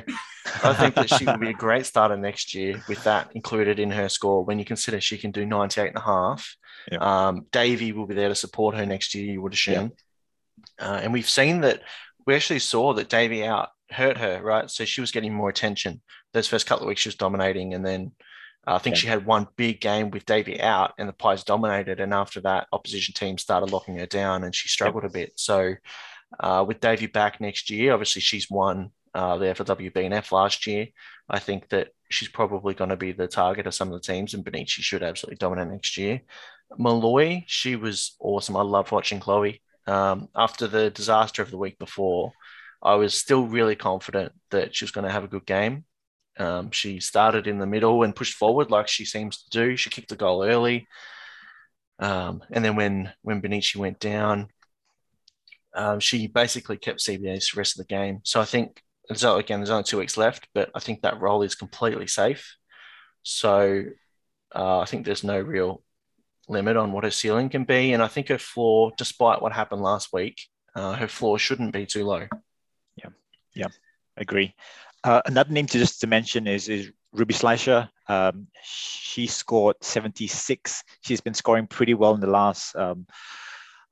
[0.62, 3.90] I think that she will be a great starter next year with that included in
[3.90, 6.56] her score when you consider she can do 98 and a half.
[6.90, 6.98] Yeah.
[6.98, 9.92] Um, Davey will be there to support her next year, you would assume.
[10.78, 10.88] Yeah.
[10.88, 11.82] Uh, and we've seen that
[12.26, 14.70] we actually saw that Davey out hurt her, right?
[14.70, 16.00] So she was getting more attention.
[16.32, 17.74] Those first couple of weeks, she was dominating.
[17.74, 18.12] And then
[18.66, 19.00] I think yeah.
[19.00, 22.00] she had one big game with Davey out, and the Pies dominated.
[22.00, 25.32] And after that, opposition team started locking her down, and she struggled a bit.
[25.36, 25.74] So
[26.40, 30.88] uh, with Davey back next year, obviously she's won uh, the FLWBNF last year.
[31.30, 34.34] I think that she's probably going to be the target of some of the teams,
[34.34, 36.22] and Bonnici should absolutely dominate next year.
[36.76, 38.56] Molloy, she was awesome.
[38.56, 39.62] I love watching Chloe.
[39.86, 42.32] Um, after the disaster of the week before,
[42.82, 45.84] I was still really confident that she was going to have a good game.
[46.38, 49.76] Um, she started in the middle and pushed forward like she seems to do.
[49.76, 50.86] She kicked the goal early.
[51.98, 54.48] Um, and then when when Bonnici went down,
[55.74, 58.20] um, she basically kept CBA's the rest of the game.
[58.22, 58.82] So I think
[59.14, 62.56] so again, there's only two weeks left, but I think that role is completely safe.
[63.22, 63.84] So
[64.54, 65.82] uh, I think there's no real
[66.48, 69.82] limit on what her ceiling can be, and I think her floor, despite what happened
[69.82, 70.40] last week,
[70.74, 72.26] uh, her floor shouldn't be too low.
[72.96, 73.10] Yeah,
[73.54, 73.68] yeah,
[74.16, 74.54] agree.
[75.04, 77.88] Uh, another name to just to mention is is Ruby Schleicher.
[78.08, 80.82] Um, she scored 76.
[81.02, 83.06] She's been scoring pretty well in the last um,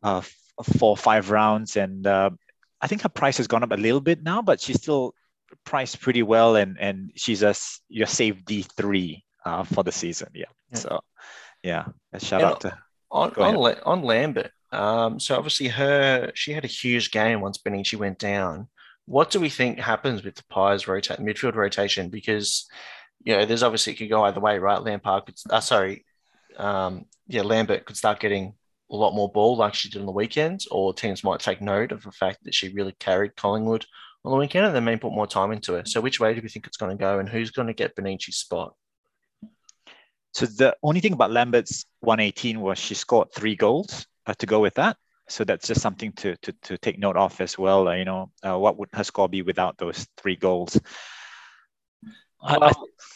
[0.02, 0.22] uh,
[0.78, 2.30] four or five rounds, and uh,
[2.80, 5.14] I think her price has gone up a little bit now, but she's still
[5.64, 7.54] priced pretty well, and and she's a
[7.88, 10.28] your safe D three uh, for the season.
[10.34, 10.46] Yeah.
[10.72, 10.78] yeah.
[10.78, 11.00] So
[11.62, 12.78] yeah, a shout and out to
[13.10, 14.50] on on, on, Lambert.
[14.72, 18.68] Um, so obviously her she had a huge game once Bonnici went down.
[19.06, 22.08] What do we think happens with the Pies rotate midfield rotation?
[22.08, 22.68] Because
[23.24, 24.82] you know, there's obviously it could go either way, right?
[24.82, 26.04] Lampard could, uh, sorry,
[26.56, 28.54] um, yeah, Lambert could start getting
[28.90, 31.92] a lot more ball like she did on the weekends, or teams might take note
[31.92, 33.84] of the fact that she really carried Collingwood
[34.24, 35.88] on the weekend and then may put more time into it.
[35.88, 37.96] So, which way do we think it's going to go, and who's going to get
[37.96, 38.74] Bonnici's spot?
[40.32, 44.06] So, the only thing about Lambert's 118 was she scored three goals
[44.38, 44.96] to go with that.
[45.28, 47.88] So that's just something to to, to take note of as well.
[47.88, 50.78] Uh, you know, uh, what would her score be without those three goals?
[52.42, 52.72] Well, I, I,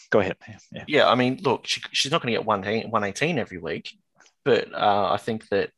[0.09, 0.37] go ahead.
[0.71, 0.83] Yeah.
[0.87, 3.97] yeah, I mean, look, she, she's not going to get 118 every week,
[4.43, 5.71] but uh, I think that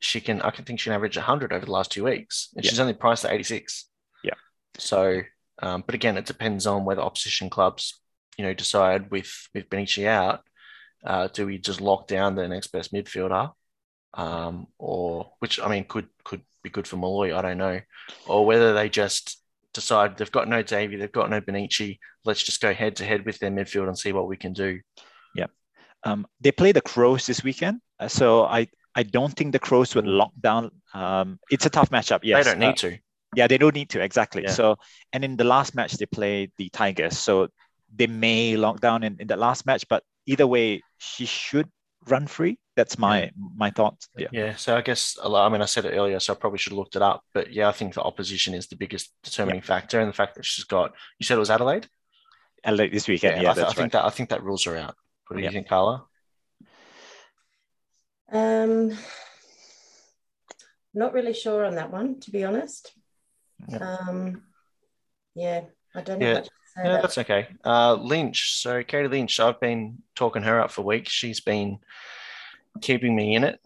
[0.00, 0.42] she can.
[0.42, 2.70] I can think she can average 100 over the last two weeks, and yeah.
[2.70, 3.86] she's only priced at 86.
[4.24, 4.34] Yeah.
[4.78, 5.22] So,
[5.62, 8.00] um, but again, it depends on whether opposition clubs,
[8.36, 10.42] you know, decide with with Bonnici out,
[11.04, 13.52] uh, do we just lock down the next best midfielder,
[14.14, 17.36] um, or which I mean could could be good for Molloy.
[17.36, 17.80] I don't know,
[18.26, 19.40] or whether they just
[19.72, 21.98] decide they've got no Davey, they've got no Bonnici.
[22.24, 24.80] Let's just go head to head with their midfield and see what we can do.
[25.34, 25.46] Yeah.
[26.04, 29.94] Um, they play the Crows this weekend, uh, so I I don't think the Crows
[29.94, 30.70] would lock down.
[30.94, 32.20] Um, it's a tough matchup.
[32.22, 32.98] Yes, they don't need uh, to.
[33.36, 34.42] Yeah, they don't need to exactly.
[34.42, 34.50] Yeah.
[34.50, 34.76] So,
[35.12, 37.48] and in the last match they played the Tigers, so
[37.94, 39.86] they may lock down in, in the last match.
[39.88, 41.68] But either way, she should
[42.08, 42.58] run free.
[42.80, 43.30] That's my yeah.
[43.56, 44.08] my thoughts.
[44.16, 44.28] Yeah.
[44.32, 44.54] Yeah.
[44.56, 46.96] So I guess I mean I said it earlier, so I probably should have looked
[46.96, 47.22] it up.
[47.34, 49.66] But yeah, I think the opposition is the biggest determining yeah.
[49.66, 50.94] factor, and the fact that she's got.
[51.18, 51.88] You said it was Adelaide.
[52.64, 53.36] Adelaide this weekend.
[53.36, 54.94] Yeah, yeah I, th- I think that I think that rules her out.
[55.28, 56.06] What do you think, Carla?
[58.32, 58.96] Um,
[60.94, 62.94] not really sure on that one, to be honest.
[63.78, 64.42] Um,
[65.34, 65.64] yeah,
[65.94, 66.32] I don't know.
[66.32, 66.42] Yeah.
[66.82, 67.48] Yeah, that's okay.
[67.64, 68.54] Uh, Lynch.
[68.62, 71.12] So Katie Lynch, I've been talking her up for weeks.
[71.12, 71.78] She's been
[72.80, 73.60] keeping me in it.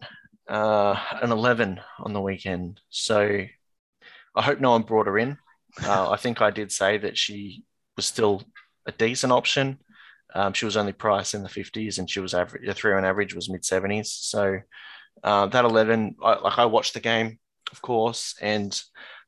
[0.47, 2.79] Uh, an 11 on the weekend.
[2.89, 3.45] So
[4.35, 5.37] I hope no one brought her in.
[5.83, 7.63] Uh, I think I did say that she
[7.95, 8.43] was still
[8.85, 9.79] a decent option.
[10.33, 13.05] Um, she was only priced in the 50s and she was average, the three on
[13.05, 14.07] average was mid 70s.
[14.07, 14.59] So
[15.23, 17.39] uh, that 11, I, like I watched the game,
[17.71, 18.79] of course, and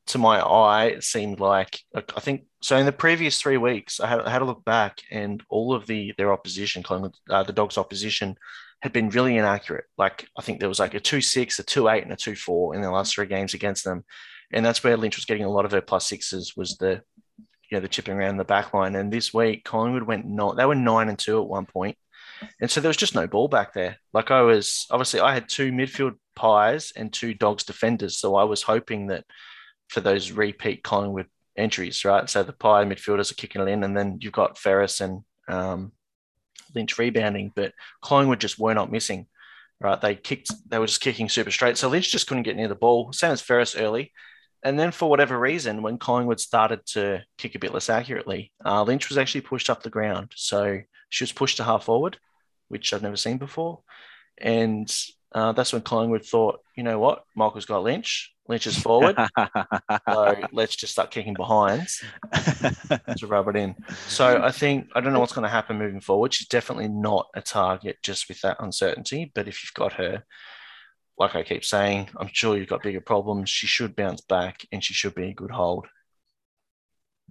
[0.07, 2.77] to my eye, it seemed like I think so.
[2.77, 5.85] In the previous three weeks, I had, I had a look back, and all of
[5.85, 6.83] the their opposition,
[7.29, 8.35] uh, the Dogs' opposition,
[8.81, 9.85] had been really inaccurate.
[9.97, 12.35] Like I think there was like a two six, a two eight, and a two
[12.35, 14.03] four in the last three games against them,
[14.51, 16.55] and that's where Lynch was getting a lot of her plus sixes.
[16.55, 17.01] Was the
[17.69, 20.57] you know the chipping around the back line, and this week Collingwood went not.
[20.57, 21.97] They were nine and two at one point,
[22.61, 23.97] and so there was just no ball back there.
[24.13, 28.43] Like I was obviously I had two midfield pies and two Dogs defenders, so I
[28.43, 29.25] was hoping that
[29.89, 32.29] for those repeat Collingwood entries, right?
[32.29, 35.91] So the pie midfielders are kicking it in, and then you've got Ferris and um,
[36.75, 39.27] Lynch rebounding, but Collingwood just were not missing,
[39.79, 39.99] right?
[39.99, 41.77] They kicked, they were just kicking super straight.
[41.77, 43.11] So Lynch just couldn't get near the ball.
[43.13, 44.11] Same as Ferris early.
[44.63, 48.83] And then for whatever reason, when Collingwood started to kick a bit less accurately, uh,
[48.83, 50.33] Lynch was actually pushed up the ground.
[50.35, 52.17] So she was pushed to half forward,
[52.67, 53.81] which I've never seen before.
[54.37, 54.93] And
[55.33, 58.33] uh, that's when Collingwood thought, you know what, Michael's got Lynch.
[58.47, 59.17] Lynch is forward.
[60.09, 61.87] so let's just start kicking behind
[62.33, 63.75] to rub it in.
[64.07, 66.33] So I think, I don't know what's going to happen moving forward.
[66.33, 69.31] She's definitely not a target just with that uncertainty.
[69.35, 70.23] But if you've got her,
[71.17, 73.49] like I keep saying, I'm sure you've got bigger problems.
[73.49, 75.87] She should bounce back and she should be a good hold.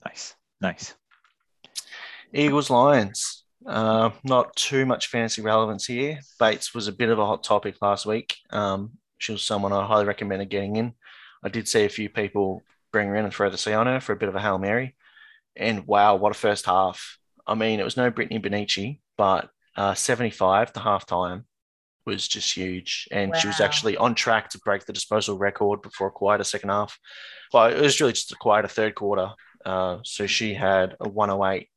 [0.05, 0.35] Nice.
[0.61, 0.95] Nice.
[2.33, 3.36] Eagles Lions.
[3.65, 6.19] Uh, not too much fancy relevance here.
[6.39, 8.37] Bates was a bit of a hot topic last week.
[8.51, 10.93] Um, she was someone I highly recommended getting in.
[11.43, 14.01] I did see a few people bring her in and throw the C on her
[14.01, 14.95] for a bit of a Hail Mary.
[15.57, 17.19] And wow, what a first half.
[17.47, 21.45] I mean, it was no Brittany Bonnici, but uh, 75 to half time
[22.05, 23.09] was just huge.
[23.11, 23.39] And wow.
[23.39, 26.99] she was actually on track to break the disposal record before a quieter second half.
[27.53, 29.31] Well, it was really just a quieter third quarter.
[29.65, 31.69] Uh, so she had a 108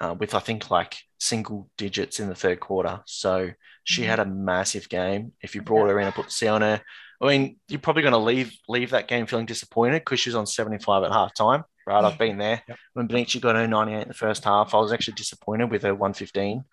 [0.00, 3.00] uh, with, I think, like single digits in the third quarter.
[3.06, 3.50] So
[3.84, 4.10] she mm-hmm.
[4.10, 5.32] had a massive game.
[5.42, 6.80] If you brought her in and put C on her,
[7.20, 10.36] I mean, you're probably going to leave leave that game feeling disappointed because she was
[10.36, 12.04] on 75 at halftime, right?
[12.04, 12.62] I've been there.
[12.68, 12.78] Yep.
[12.94, 15.94] When Bonnici got her 98 in the first half, I was actually disappointed with her
[15.94, 16.64] 115.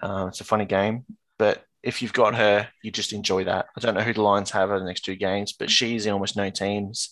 [0.00, 1.04] Uh, it's a funny game,
[1.38, 3.66] but if you've got her, you just enjoy that.
[3.76, 6.12] I don't know who the Lions have over the next two games, but she's in
[6.12, 7.10] almost no teams.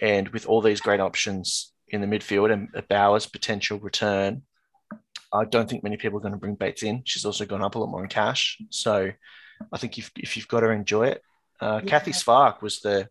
[0.00, 4.42] And with all these great options in the midfield and Bowers' potential return,
[5.32, 7.02] I don't think many people are going to bring Bates in.
[7.04, 8.58] She's also gone up a lot more in cash.
[8.70, 9.10] So
[9.72, 11.22] I think if, if you've got her, enjoy it.
[11.60, 11.88] Uh, yeah.
[11.88, 13.08] Cathy Svarc was the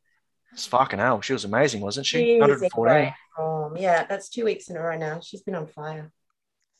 [0.55, 1.21] Spark and Al.
[1.21, 2.17] She was amazing, wasn't she?
[2.17, 3.13] she 114.
[3.37, 5.19] Um, yeah, that's two weeks in a row now.
[5.19, 6.11] She's been on fire.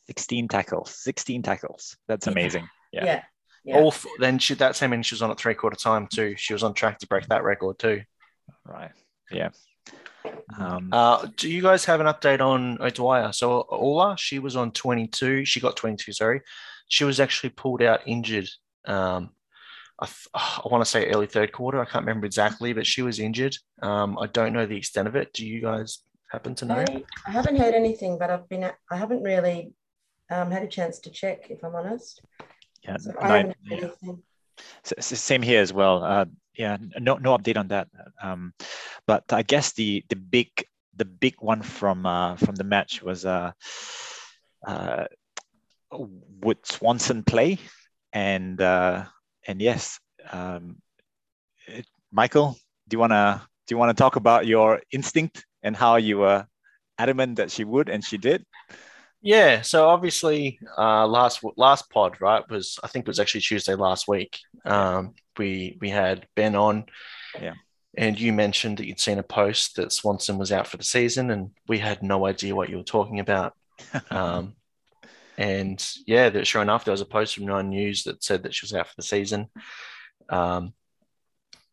[0.06, 0.94] 16 tackles.
[1.02, 1.96] 16 tackles.
[2.08, 2.68] That's amazing.
[2.92, 3.04] Yeah.
[3.04, 3.22] Yeah.
[3.64, 3.76] yeah.
[3.78, 6.34] All then she that same she was on at three quarter time too.
[6.36, 8.02] She was on track to break that record too.
[8.64, 8.92] Right.
[9.30, 9.50] Yeah.
[10.58, 13.32] Um, uh, do you guys have an update on O'Dwyer?
[13.32, 15.44] So Orla, she was on 22.
[15.44, 16.12] She got 22.
[16.12, 16.40] Sorry,
[16.88, 18.48] she was actually pulled out injured.
[18.86, 19.30] Um,
[20.00, 21.80] I, I want to say early third quarter.
[21.80, 23.56] I can't remember exactly, but she was injured.
[23.82, 25.32] Um, I don't know the extent of it.
[25.32, 26.00] Do you guys
[26.30, 26.84] happen to know?
[26.88, 29.72] I, I haven't heard anything, but I've been I haven't really
[30.30, 31.50] um, had a chance to check.
[31.50, 32.20] If I'm honest.
[32.82, 34.22] Yeah, so I haven't heard anything.
[34.84, 36.02] Same here as well.
[36.04, 36.26] Uh,
[36.56, 37.88] yeah, no, no update on that.
[38.22, 38.52] Um,
[39.06, 40.48] but I guess the the big
[40.96, 43.52] the big one from uh, from the match was uh,
[44.66, 45.04] uh,
[46.42, 47.58] would Swanson play?
[48.12, 49.04] And uh,
[49.46, 50.00] and yes,
[50.32, 50.80] um,
[52.10, 52.56] Michael,
[52.88, 56.46] do you wanna do you wanna talk about your instinct and how you were
[56.98, 58.44] adamant that she would and she did?
[59.26, 63.74] Yeah, so obviously, uh, last last pod right was I think it was actually Tuesday
[63.74, 64.38] last week.
[64.64, 66.86] Um, we we had Ben on,
[67.42, 67.54] yeah,
[67.98, 71.32] and you mentioned that you'd seen a post that Swanson was out for the season,
[71.32, 73.54] and we had no idea what you were talking about.
[74.12, 74.54] um,
[75.36, 78.54] and yeah, that sure enough, there was a post from Nine News that said that
[78.54, 79.48] she was out for the season.
[80.28, 80.72] Um,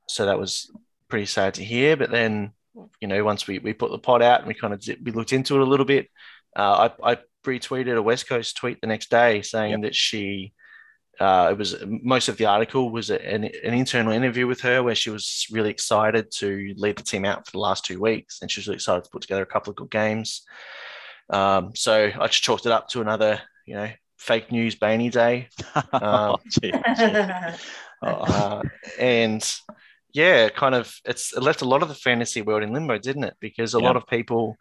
[0.07, 0.71] so that was
[1.07, 1.97] pretty sad to hear.
[1.97, 2.53] But then,
[2.99, 5.33] you know, once we, we put the pod out and we kind of we looked
[5.33, 6.09] into it a little bit,
[6.55, 9.81] uh, I, I retweeted a West Coast tweet the next day saying yep.
[9.81, 10.53] that she
[11.19, 14.95] uh, it was most of the article was an, an, internal interview with her where
[14.95, 18.49] she was really excited to lead the team out for the last two weeks and
[18.49, 20.41] she was really excited to put together a couple of good games
[21.29, 25.49] um, so i just chalked it up to another you know fake news Bainey day
[25.93, 27.55] um, oh,
[28.01, 28.61] uh,
[28.99, 29.53] and
[30.13, 33.25] yeah kind of it's it left a lot of the fantasy world in limbo didn't
[33.25, 33.85] it because a yeah.
[33.85, 34.57] lot of people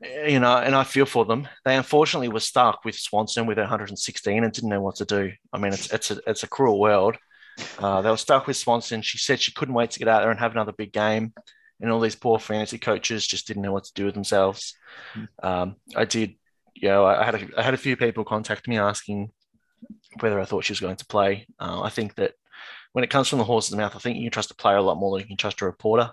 [0.00, 1.48] you know, and I feel for them.
[1.64, 5.32] They unfortunately were stuck with Swanson with 116 and didn't know what to do.
[5.52, 7.16] I mean, it's it's a it's a cruel world.
[7.78, 9.00] Uh, they were stuck with Swanson.
[9.02, 11.32] She said she couldn't wait to get out there and have another big game.
[11.80, 14.74] And all these poor fantasy coaches just didn't know what to do with themselves.
[15.14, 15.46] Mm-hmm.
[15.46, 16.34] Um, I did,
[16.74, 19.30] you know, I had a, I had a few people contact me asking
[20.20, 21.46] whether I thought she was going to play.
[21.58, 22.32] Uh, I think that
[22.92, 24.82] when it comes from the horse's mouth, I think you can trust a player a
[24.82, 26.10] lot more than you can trust a reporter.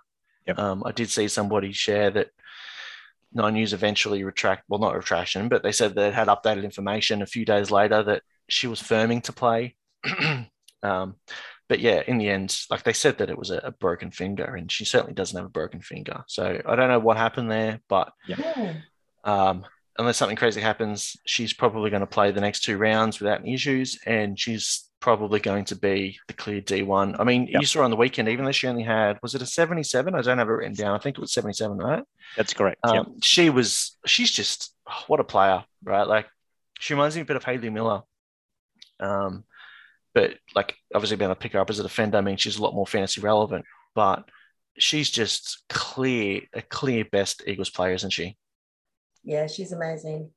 [0.47, 0.59] Yep.
[0.59, 2.27] Um, I did see somebody share that
[3.33, 7.27] Nine News eventually retract, well, not retraction, but they said they had updated information a
[7.27, 9.75] few days later that she was firming to play.
[10.83, 11.15] um,
[11.69, 14.43] but yeah, in the end, like they said that it was a, a, broken finger,
[14.43, 16.23] and she certainly doesn't have a broken finger.
[16.27, 18.73] So I don't know what happened there, but yeah.
[19.23, 19.65] um,
[19.97, 23.53] unless something crazy happens, she's probably going to play the next two rounds without any
[23.53, 27.19] issues, and she's probably going to be the clear D1.
[27.19, 27.59] I mean, Yep.
[27.59, 30.15] you saw on the weekend, even though she only had, was it a 77?
[30.15, 30.95] I don't have it written down.
[30.95, 32.03] I think it was 77, right?
[32.37, 32.79] That's correct.
[32.85, 33.05] Um, yep.
[33.21, 36.07] She was, she's just, oh, what a player, right?
[36.07, 36.27] Like,
[36.79, 38.03] she reminds me a bit of Hayley Miller.
[39.01, 39.43] Um,
[40.13, 42.57] but like, obviously, being able to pick her up as a defender, I mean, she's
[42.57, 44.23] a lot more fantasy relevant, but
[44.77, 48.37] she's just clear, a clear best Eagles player, isn't she?
[49.25, 50.29] Yeah, she's amazing.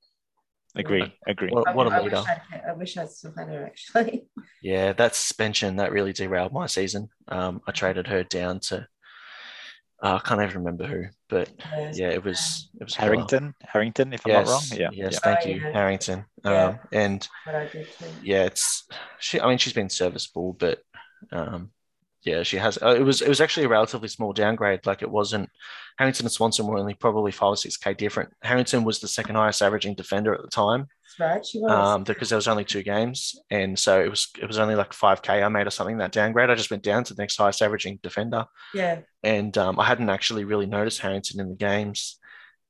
[0.77, 1.13] Agree.
[1.27, 1.49] Agree.
[1.51, 2.17] What, I, what a I leader.
[2.17, 4.27] Wish I'd, I wish I'd still had her actually.
[4.63, 7.09] Yeah, that suspension that really derailed my season.
[7.29, 8.87] Um, I traded her down to
[10.03, 11.49] uh, I can't even remember who, but
[11.95, 13.07] yeah, it was it was a killer.
[13.07, 13.55] Harrington.
[13.63, 14.63] Harrington, if I'm Yes, not wrong.
[14.81, 14.91] Yeah.
[14.93, 15.19] yes, yeah.
[15.21, 15.73] thank Oh, you, yeah.
[15.73, 16.25] Harrington.
[16.45, 16.65] Yeah.
[16.67, 18.05] Um, and But I did too.
[18.23, 18.85] yeah, it's
[19.21, 19.41] she.
[19.41, 20.81] I mean, she's been serviceable, but
[21.33, 21.71] um,
[22.27, 22.77] yeah, she has.
[22.83, 24.85] Uh, it was it was actually a relatively small downgrade.
[24.85, 25.49] Like it wasn't.
[25.97, 28.31] Harrington and Swanson were only probably five or six k different.
[28.43, 31.47] Harrington was the second highest averaging defender at the time, That's right.
[31.47, 31.71] She was.
[31.71, 34.93] um, because there was only two games, and so it was it was only like
[34.93, 36.51] five k I made or something that downgrade.
[36.51, 39.01] I just went down to the next highest averaging defender, yeah.
[39.23, 42.19] and um, I hadn't actually really noticed Harrington in the games.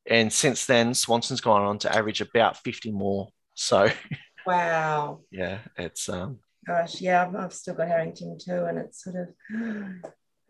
[0.09, 3.29] And since then, Swanson's gone on to average about fifty more.
[3.55, 3.89] So
[4.47, 5.23] Wow.
[5.33, 9.29] yeah, it's um, Gosh, yeah, I've, I've still got Harrington too, and it's sort of,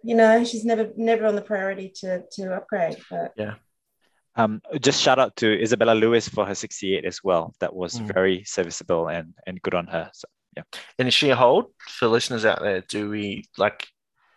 [0.03, 2.97] you know, she's never never on the priority to to upgrade.
[3.11, 3.55] But yeah.
[4.39, 7.55] Um, just shout out to Isabella Lewis for her 68 as well.
[7.61, 8.13] That was Mm.
[8.13, 10.11] very serviceable and and good on her.
[10.13, 10.63] So yeah.
[10.99, 12.83] And is she a hold for listeners out there?
[12.83, 13.87] Do we like?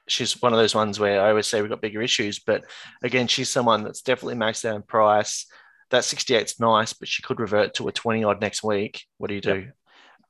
[0.08, 2.64] She's one of those ones where I always say we've got bigger issues, but
[3.04, 5.46] again, she's someone that's definitely maxed out in price.
[5.92, 9.04] That 68's nice, but she could revert to a 20 odd next week.
[9.18, 9.72] What do you do?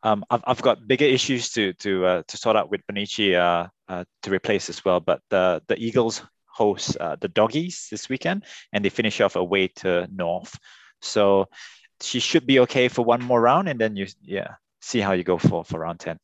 [0.03, 3.67] Um, I've, I've got bigger issues to to uh, to sort out with Bonnici uh,
[3.87, 4.99] uh, to replace as well.
[4.99, 9.67] But the the Eagles host uh, the Doggies this weekend, and they finish off away
[9.77, 10.57] to North.
[11.01, 11.47] So
[12.01, 15.23] she should be okay for one more round, and then you yeah see how you
[15.23, 16.17] go for for round ten.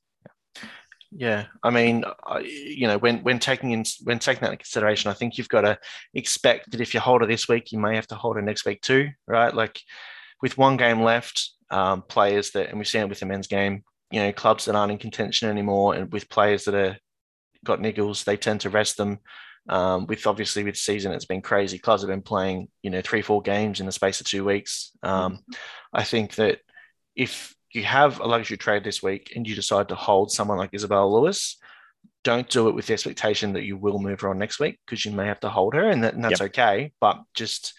[1.18, 2.04] Yeah, I mean,
[2.44, 5.62] you know, when when taking in when taking that into consideration, I think you've got
[5.62, 5.78] to
[6.14, 8.66] expect that if you hold her this week, you may have to hold her next
[8.66, 9.54] week too, right?
[9.54, 9.80] Like
[10.42, 13.84] with one game left, um, players that, and we've seen it with the men's game,
[14.12, 16.98] you know, clubs that aren't in contention anymore, and with players that are
[17.64, 19.20] got niggles, they tend to rest them.
[19.68, 21.80] Um, with obviously with season, it's been crazy.
[21.80, 24.92] Clubs have been playing, you know, three, four games in the space of two weeks.
[25.02, 25.40] Um,
[25.92, 26.60] I think that
[27.16, 30.74] if you have a luxury trade this week and you decide to hold someone like
[30.74, 31.58] Isabella Lewis,
[32.24, 35.04] don't do it with the expectation that you will move her on next week because
[35.04, 36.92] you may have to hold her, and, that, and that's okay.
[37.02, 37.74] But just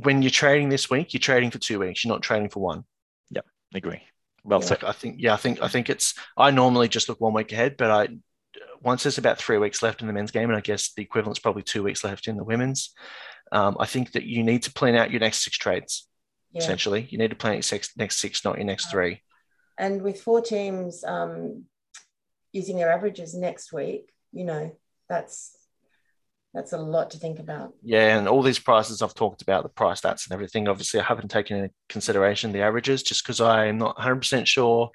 [0.00, 2.04] when you're trading this week, you're trading for two weeks.
[2.04, 2.84] You're not trading for one.
[3.30, 3.42] Yeah,
[3.74, 4.02] agree.
[4.44, 4.66] Well Yeah.
[4.66, 4.80] said.
[4.80, 6.14] So I think, yeah, I think, I think it's.
[6.36, 8.08] I normally just look one week ahead, but I
[8.82, 11.38] once there's about three weeks left in the men's game, and I guess the equivalent's
[11.38, 12.94] probably two weeks left in the women's.
[13.52, 16.08] Um, I think that you need to plan out your next six trades.
[16.52, 16.62] yeah.
[16.62, 19.22] Essentially, you need to plan your six, next six, not your next three.
[19.76, 21.64] And with four teams um,
[22.52, 24.76] using their averages next week, you know,
[25.08, 25.56] that's
[26.52, 27.72] that's a lot to think about.
[27.82, 30.68] Yeah, and all these prices I've talked about, the price stats and everything.
[30.68, 34.90] Obviously, I haven't taken into consideration the averages just because I am not 100% sure.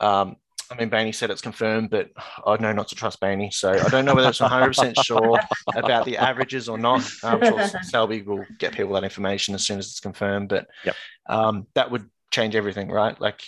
[0.00, 0.36] Um,
[0.70, 2.08] I mean, Bainey said it's confirmed, but
[2.44, 3.52] I know not to trust Bainey.
[3.52, 5.38] So I don't know whether it's 100% sure
[5.74, 7.08] about the averages or not.
[7.22, 10.96] I'm sure Selby will get people that information as soon as it's confirmed, but Yep.
[11.28, 13.18] um, that would change everything, right?
[13.20, 13.42] Like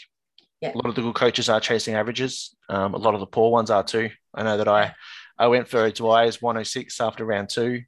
[0.61, 0.73] Yeah.
[0.75, 2.55] a lot of the good coaches are chasing averages.
[2.69, 4.11] Um, a lot of the poor ones are too.
[4.35, 4.95] I know that I
[5.39, 7.83] I went for Dwyer's 106 after round two.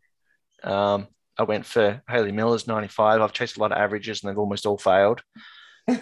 [0.62, 3.20] Um, I went for Hayley Miller's 95.
[3.20, 5.22] I've chased a lot of averages and they've almost all failed.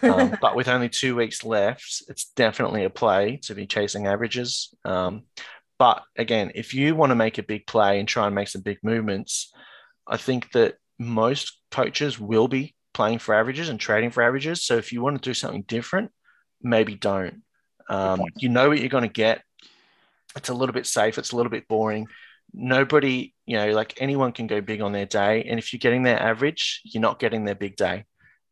[0.03, 4.75] Um, but with only two weeks left, it's definitely a play to be chasing averages.
[4.85, 5.23] Um,
[5.79, 8.63] but again, if you want to make a big play and try and make some
[8.63, 9.53] big movements,
[10.07, 14.65] I think that most coaches will be playing for averages and trading for averages.
[14.65, 16.11] So if you want to do something different,
[16.61, 17.43] maybe don't.
[17.89, 19.43] Um, you know what you're going to get.
[20.39, 21.19] It's a little bit safe.
[21.19, 22.07] It's a little bit boring.
[22.55, 25.45] Nobody, you know, like anyone can go big on their day.
[25.45, 28.05] And if you're getting their average, you're not getting their big day.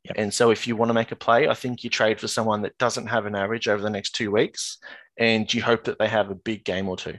[0.04, 0.14] Yep.
[0.18, 2.62] And so if you want to make a play, I think you trade for someone
[2.62, 4.78] that doesn't have an average over the next two weeks
[5.18, 7.16] and you hope that they have a big game or two.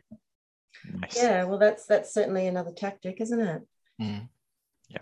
[0.90, 1.18] Nice.
[1.18, 3.62] Yeah, well, that's that's certainly another tactic, isn't it?
[4.02, 4.30] Mm.
[4.90, 5.00] Yeah.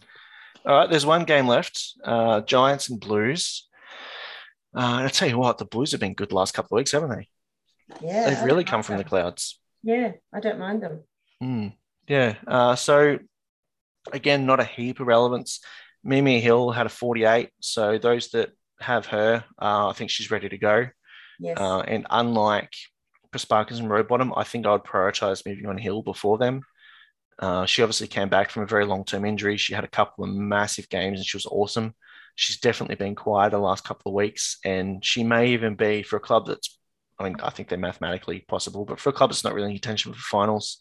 [0.66, 1.94] All right, there's one game left.
[2.04, 3.68] Uh, Giants and Blues.
[4.76, 6.80] Uh, and I tell you what, the Blues have been good the last couple of
[6.80, 7.28] weeks, haven't they?
[8.02, 9.60] Yeah, They've really come from the clouds.
[9.84, 11.04] Yeah, I don't mind them.
[11.42, 11.74] Mm,
[12.08, 12.36] yeah.
[12.48, 13.20] Uh, so
[14.12, 15.60] again, not a heap of relevance.
[16.04, 17.50] Mimi Hill had a 48.
[17.60, 20.88] So those that have her, uh, I think she's ready to go.
[21.40, 21.58] Yes.
[21.60, 22.72] Uh, and unlike
[23.36, 26.62] Sparkins and Rowbottom, I think I would prioritize moving on Hill before them.
[27.38, 29.58] Uh, she obviously came back from a very long term injury.
[29.58, 31.94] She had a couple of massive games and she was awesome.
[32.36, 34.58] She's definitely been quiet the last couple of weeks.
[34.64, 36.78] And she may even be for a club that's
[37.20, 39.76] I mean, I think they're mathematically possible, but for a club that's not really in
[39.76, 40.80] contention for finals,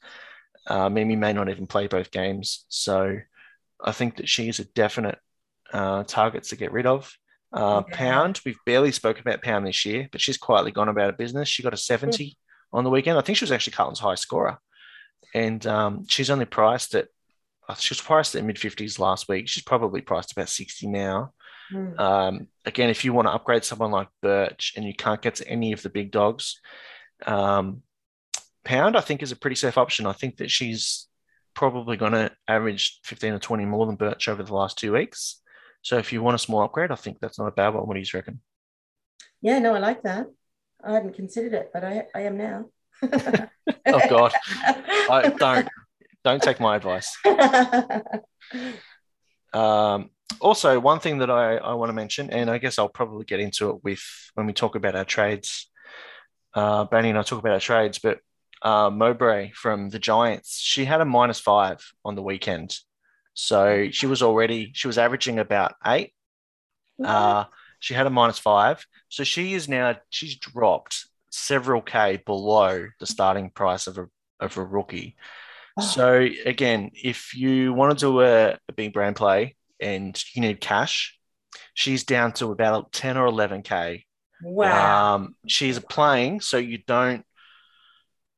[0.67, 2.65] uh, Mimi may not even play both games.
[2.69, 3.19] So
[3.83, 5.19] I think that she is a definite
[5.73, 7.13] uh, target to get rid of.
[7.53, 7.97] Uh, yeah.
[7.97, 11.49] Pound, we've barely spoken about Pound this year, but she's quietly gone about her business.
[11.49, 12.31] She got a 70 yeah.
[12.73, 13.17] on the weekend.
[13.17, 14.59] I think she was actually Carlton's high scorer.
[15.35, 17.09] And um, she's only priced at,
[17.69, 19.49] uh, she was priced at mid 50s last week.
[19.49, 21.33] She's probably priced about 60 now.
[21.73, 21.99] Mm.
[21.99, 25.49] Um, again, if you want to upgrade someone like Birch and you can't get to
[25.49, 26.61] any of the big dogs,
[27.27, 27.83] um,
[28.65, 30.07] Pound, I think, is a pretty safe option.
[30.07, 31.07] I think that she's
[31.53, 35.43] probably going to average 15 or 20 more than Birch over the last two weeks.
[35.83, 37.87] So if you want a small upgrade, I think that's not a bad one.
[37.87, 38.41] What do you reckon?
[39.43, 40.29] Yeah, no, I like that.
[40.83, 42.71] I hadn't considered it, but I, I am now.
[43.03, 45.69] oh God, I, don't
[46.25, 47.15] don't take my advice.
[49.55, 50.11] Um,
[50.41, 53.41] also, one thing that I, I want to mention, and I guess I'll probably get
[53.41, 54.03] into it with
[54.35, 55.71] when we talk about our trades.
[56.55, 58.19] Uh, Benny and I talk about our trades, but
[58.63, 62.79] uh, Mowbray from the Giants, she had a minus five on the weekend.
[63.35, 66.13] So she was already, she was averaging about eight.
[67.03, 67.45] Uh,
[67.81, 68.87] she had a minus five.
[69.09, 74.07] So she is now, she's dropped several K below the starting price of a,
[74.41, 75.17] of a rookie.
[75.77, 75.83] Oh.
[75.83, 80.61] So again, if you want to do a, a big brand play and you need
[80.61, 81.19] cash,
[81.75, 84.05] she's down to about 10 or 11K.
[84.43, 85.15] Wow.
[85.15, 87.25] Um, she's playing, so you don't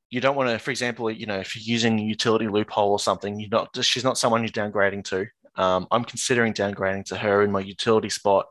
[0.09, 2.99] you don't want to, for example, you know, if you're using a utility loophole or
[2.99, 5.27] something, you're not she's not someone you're downgrading to.
[5.57, 8.47] Um, I'm considering downgrading to her in my utility spot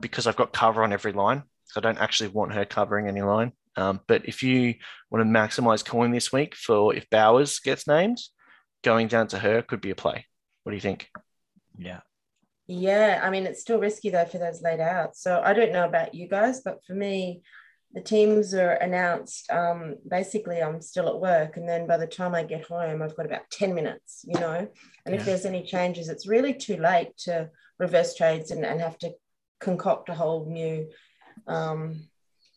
[0.00, 1.44] because I've got cover on every line.
[1.64, 3.52] So I don't actually want her covering any line.
[3.76, 4.74] Um, but if you
[5.10, 8.18] want to maximize coin this week for if Bowers gets named,
[8.82, 10.26] going down to her could be a play.
[10.62, 11.08] What do you think?
[11.76, 12.00] Yeah.
[12.68, 15.16] Yeah, I mean, it's still risky though for those laid out.
[15.16, 17.42] So I don't know about you guys, but for me,
[17.94, 19.50] the teams are announced.
[19.50, 23.16] Um, basically, I'm still at work, and then by the time I get home, I've
[23.16, 24.68] got about 10 minutes, you know.
[25.06, 25.20] And yeah.
[25.20, 27.48] if there's any changes, it's really too late to
[27.78, 29.12] reverse trades and, and have to
[29.60, 30.90] concoct a whole new
[31.46, 32.02] um,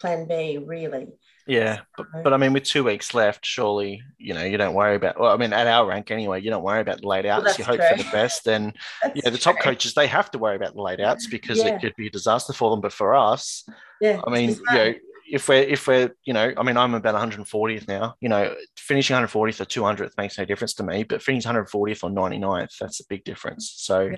[0.01, 1.07] plan B, really.
[1.48, 4.96] Yeah, but, but I mean, with two weeks left, surely you know you don't worry
[4.96, 5.20] about.
[5.20, 7.46] Well, I mean, at our rank anyway, you don't worry about the laid outs.
[7.46, 7.98] Well, you hope true.
[7.98, 8.76] for the best, and
[9.16, 11.76] yeah, the top coaches they have to worry about the laid outs because yeah.
[11.76, 12.82] it could be a disaster for them.
[12.82, 13.66] But for us,
[14.00, 14.94] yeah, I mean, you know,
[15.32, 19.16] if we're if we're you know I mean I'm about 140th now you know finishing
[19.16, 23.08] 140th or 200th makes no difference to me but finishing 140th or 99th that's a
[23.08, 24.16] big difference so yeah.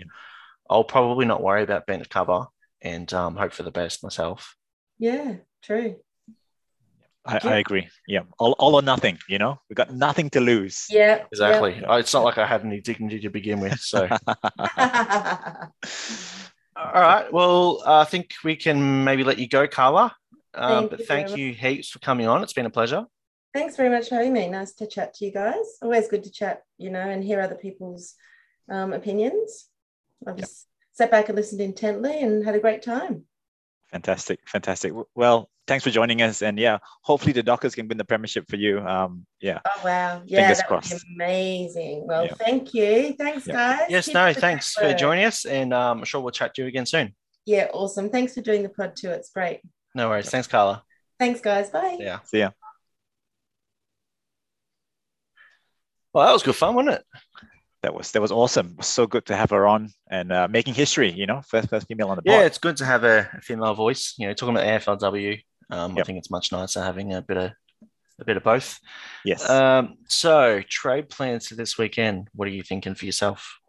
[0.69, 2.47] I'll probably not worry about bent cover
[2.82, 4.55] and um, hope for the best myself
[4.97, 5.97] yeah true
[7.26, 7.88] I, I, agree.
[8.07, 9.17] Yeah, all, all or nothing.
[9.30, 10.86] You know, we've got nothing to lose.
[10.89, 11.80] Yeah, exactly.
[11.82, 11.97] Yeah.
[11.97, 13.80] It's not like I had any dignity to begin with.
[13.80, 14.38] So, all
[16.76, 17.32] right.
[17.32, 20.15] Well, I think we can maybe let you go, Carla.
[20.53, 22.43] Um, but thank you heaps for coming on.
[22.43, 23.05] It's been a pleasure.
[23.53, 24.49] Thanks very much for having me.
[24.49, 25.78] Nice to chat to you guys.
[25.82, 28.15] Always good to chat, you know, and hear other people's
[28.69, 29.67] um, opinions.
[30.28, 30.47] I've yep.
[30.47, 33.26] just sat back and listened intently and had a great time.
[33.93, 34.91] Fantastic, fantastic.
[35.13, 38.55] Well, thanks for joining us, and yeah, hopefully the Dockers can win the premiership for
[38.55, 38.79] you.
[38.79, 39.59] Um, yeah.
[39.67, 40.93] Oh wow, yeah, Fingers that crossed.
[40.93, 42.07] would be amazing.
[42.07, 42.33] Well, yeah.
[42.33, 43.53] thank you, thanks yeah.
[43.53, 43.87] guys.
[43.89, 46.67] Yes, Keep no, thanks for joining us, and um, I'm sure we'll chat to you
[46.67, 47.13] again soon.
[47.45, 48.09] Yeah, awesome.
[48.09, 49.11] Thanks for doing the pod too.
[49.11, 49.61] It's great.
[49.93, 50.31] No worries.
[50.31, 50.81] Thanks, Carla.
[51.19, 51.69] Thanks, guys.
[51.69, 51.97] Bye.
[51.99, 52.19] Yeah.
[52.25, 52.49] See ya.
[56.13, 57.05] Well, that was good fun, wasn't it?
[57.84, 58.67] That was that was awesome.
[58.71, 61.11] It was so good to have her on and uh, making history.
[61.11, 62.34] You know, first first female on the pod.
[62.34, 64.15] Yeah, it's good to have a, female voice.
[64.17, 65.41] You know, talking about AFLW.
[65.69, 66.03] Um, yep.
[66.03, 67.51] I think it's much nicer having a bit of
[68.19, 68.79] a bit of both.
[69.25, 69.49] Yes.
[69.49, 72.29] Um, so trade plans for this weekend.
[72.34, 73.59] What are you thinking for yourself?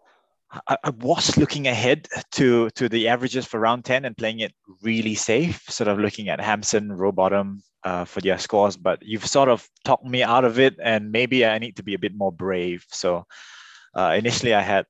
[0.68, 4.54] I, I, was looking ahead to to the averages for round 10 and playing it
[4.80, 9.48] really safe, sort of looking at Hampson, Rowbottom uh, for their scores, but you've sort
[9.48, 12.30] of talked me out of it, and maybe I need to be a bit more
[12.30, 12.84] brave.
[12.90, 13.26] So
[13.94, 14.86] uh, initially, I had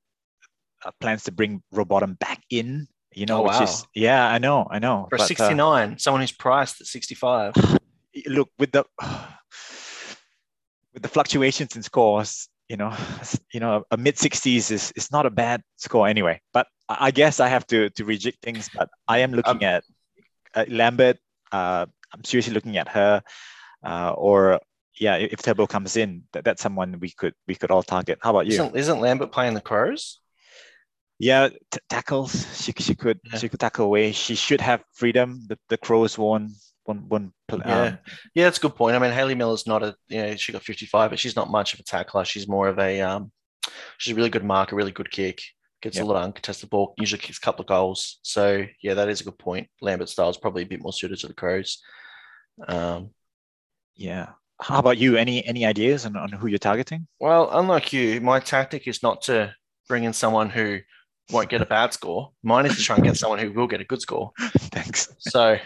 [0.85, 3.63] uh, plans to bring Rowbottom back in, you know, oh, which wow.
[3.63, 5.07] is, yeah, I know, I know.
[5.11, 7.55] For but, uh, 69, someone who's priced at 65.
[8.27, 8.85] Look, with the
[10.95, 12.97] with the fluctuations in scores, you know,
[13.53, 16.41] you know, a mid 60s is, is not a bad score anyway.
[16.53, 18.71] But I guess I have to to reject things.
[18.75, 19.85] But I am looking um, at
[20.55, 21.19] uh, Lambert.
[21.53, 23.23] Uh, I'm seriously looking at her.
[23.83, 24.61] Uh, or
[24.99, 28.19] yeah, if Turbo comes in, that, that's someone we could we could all target.
[28.23, 28.53] How about you?
[28.53, 30.21] Isn't, isn't Lambert playing the Crows?
[31.19, 32.63] Yeah, t- tackles.
[32.63, 33.39] She she could yeah.
[33.39, 34.13] she could tackle away.
[34.13, 35.41] She should have freedom.
[35.49, 36.51] The the Crows won
[36.85, 37.33] one one.
[37.51, 37.97] Um, yeah,
[38.35, 38.97] yeah, that's a good point.
[38.97, 41.51] I mean, Hayley Miller's not a you know she got fifty five, but she's not
[41.51, 42.25] much of a tackler.
[42.25, 43.33] She's more of a um,
[43.99, 45.43] she's a really good marker, really good kick.
[45.83, 46.05] Gets yep.
[46.05, 46.95] a lot of uncontested ball.
[46.99, 48.19] Usually kicks a couple of goals.
[48.23, 49.69] So yeah, that is a good point.
[49.81, 51.83] Lambert style is probably a bit more suited to the Crows.
[52.67, 53.11] Um,
[53.95, 54.31] Yeah.
[54.65, 55.17] How about you?
[55.17, 57.07] Any any ideas on, on who you're targeting?
[57.21, 59.55] Well, unlike you, my tactic is not to
[59.89, 60.79] bring in someone who
[61.31, 62.33] won't get a bad score.
[62.43, 64.33] Mine is to try and get someone who will get a good score.
[64.41, 65.15] Thanks.
[65.19, 65.59] So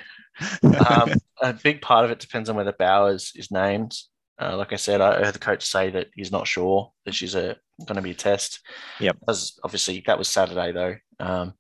[0.89, 3.95] um, a big part of it depends on whether Bowers is named.
[4.41, 7.37] Uh, like I said, I heard the coach say that he's not sure that she's
[7.37, 8.61] a going to be a test.
[8.99, 10.97] Yeah, As obviously that was Saturday though.
[11.21, 11.55] Um,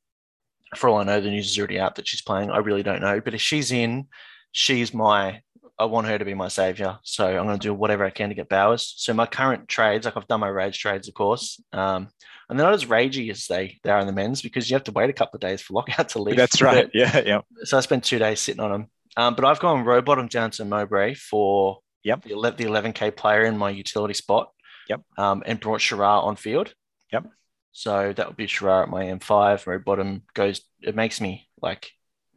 [0.74, 2.50] for all I know, the news is already out that she's playing.
[2.50, 4.08] I really don't know, but if she's in,
[4.50, 5.42] she's my.
[5.78, 8.30] I want her to be my savior, so I'm going to do whatever I can
[8.30, 8.94] to get Bowers.
[8.96, 12.08] So my current trades, like I've done my rage trades, of course, um,
[12.48, 14.84] and they're not as ragey as they they are in the men's because you have
[14.84, 16.36] to wait a couple of days for lockout to leave.
[16.36, 16.90] That's right.
[16.92, 17.40] Yeah, yeah.
[17.64, 18.86] So I spent two days sitting on them.
[19.16, 22.22] Um, but I've gone Rowbottom down to Mowbray for Yep.
[22.24, 24.50] the, the 11k player in my utility spot.
[24.88, 25.02] Yep.
[25.18, 26.72] Um, and brought Shirar on field.
[27.12, 27.26] Yep.
[27.72, 29.66] So that would be Shirar at my M5.
[29.66, 30.62] Rowbottom goes.
[30.80, 31.90] It makes me like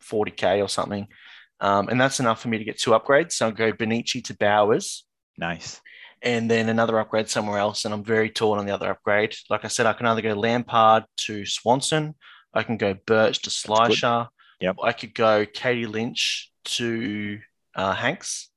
[0.03, 1.07] 40k or something.
[1.61, 3.33] Um, and that's enough for me to get two upgrades.
[3.33, 5.05] So I'll go Bonnici to Bowers
[5.37, 5.79] Nice.
[6.21, 7.85] and then another upgrade somewhere else.
[7.85, 9.35] And I'm very torn on the other upgrade.
[9.49, 12.15] Like I said, I can either go Lampard to Swanson,
[12.53, 14.27] I can go Birch to Schleicher,
[14.59, 14.75] Yep.
[14.83, 17.39] I could go Katie Lynch to
[17.75, 18.49] uh, Hanks.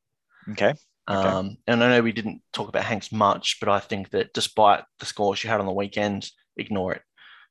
[0.51, 0.75] Okay.
[1.09, 1.29] Okay.
[1.29, 4.85] Um, and I know we didn't talk about Hanks much, but I think that despite
[4.99, 7.03] the score she had on the weekend, ignore it.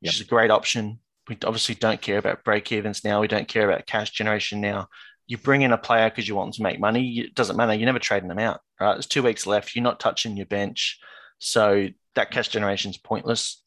[0.01, 0.13] Yep.
[0.13, 0.99] She's a great option.
[1.27, 3.21] We obviously don't care about break evens now.
[3.21, 4.87] We don't care about cash generation now.
[5.27, 7.19] You bring in a player because you want them to make money.
[7.19, 7.73] It doesn't matter.
[7.73, 8.93] You're never trading them out, right?
[8.93, 9.75] There's two weeks left.
[9.75, 10.99] You're not touching your bench.
[11.39, 13.61] So that cash generation is pointless.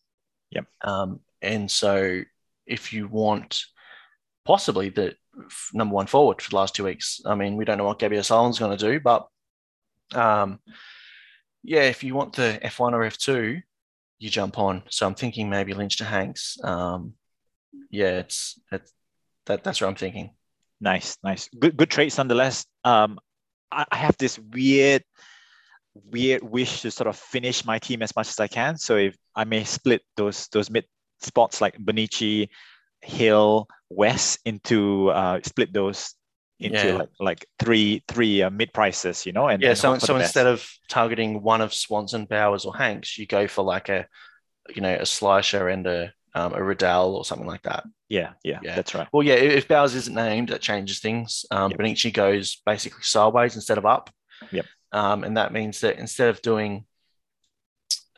[0.51, 0.67] Yep.
[0.83, 2.23] Um, and so
[2.67, 3.65] if you want
[4.45, 5.15] possibly the
[5.73, 8.19] number one forward for the last two weeks, I mean, we don't know what Gabby
[8.19, 9.27] O'Sullivan's going to do, but
[10.15, 10.61] um,
[11.63, 13.63] yeah, if you want the F1 or F2,
[14.19, 14.83] you jump on.
[14.89, 16.59] So I'm thinking maybe Lynch to Hanks.
[16.63, 17.15] Um,
[17.91, 18.93] yeah, it's, it's
[19.47, 20.31] that that's what I'm thinking.
[20.81, 21.49] Nice, nice.
[21.59, 22.67] Good, good trades nonetheless.
[22.85, 23.19] Um,
[23.73, 25.03] I, I have this weird,
[25.95, 28.77] weird wish to sort of finish my team as much as I can.
[28.77, 30.85] So if I may split those those mid
[31.21, 32.49] spots like Bonnici,
[33.01, 36.15] Hill, West into uh, split those
[36.59, 36.93] into Yeah.
[36.95, 40.47] like like three three uh, mid prices, you know, and Yeah, and so so instead
[40.47, 44.07] of targeting one of Swanson, Bowers, or Hanks, you go for like a,
[44.75, 47.83] you know, a Schleicher and a um, a Riddell or something like that.
[48.09, 48.77] yeah, yeah, Yeah.
[48.77, 49.09] that's right.
[49.13, 51.45] Well, yeah, if Bowers isn't named, that changes things.
[51.51, 51.81] Um, Yep.
[51.81, 54.11] Bonnici goes basically sideways instead of up.
[54.53, 54.67] Yep.
[54.93, 56.85] Um, and that means that instead of doing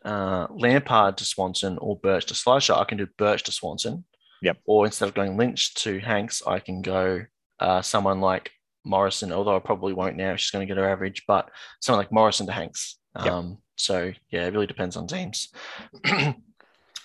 [0.04, 4.04] uh, Lampard to Swanson or Birch to Schleicher, I can do Birch to Swanson.
[4.42, 4.58] Yep.
[4.66, 7.24] Or instead of going Lynch to Hanks, I can go
[7.60, 8.50] uh, someone like
[8.84, 10.36] Morrison, although I probably won't now.
[10.36, 11.50] She's going to get her average, but
[11.80, 12.98] someone like Morrison to Hanks.
[13.16, 13.26] Yep.
[13.32, 15.48] Um, so yeah, it really depends on teams.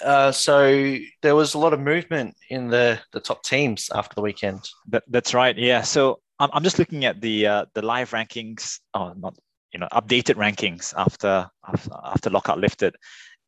[0.04, 4.22] uh, so there was a lot of movement in the the top teams after the
[4.22, 4.70] weekend.
[4.89, 5.58] That, that's right.
[5.58, 5.82] Yeah.
[5.82, 9.36] So I'm, I'm just looking at the uh, the live rankings, oh, not
[9.72, 12.95] you know updated rankings after after, after lockout lifted,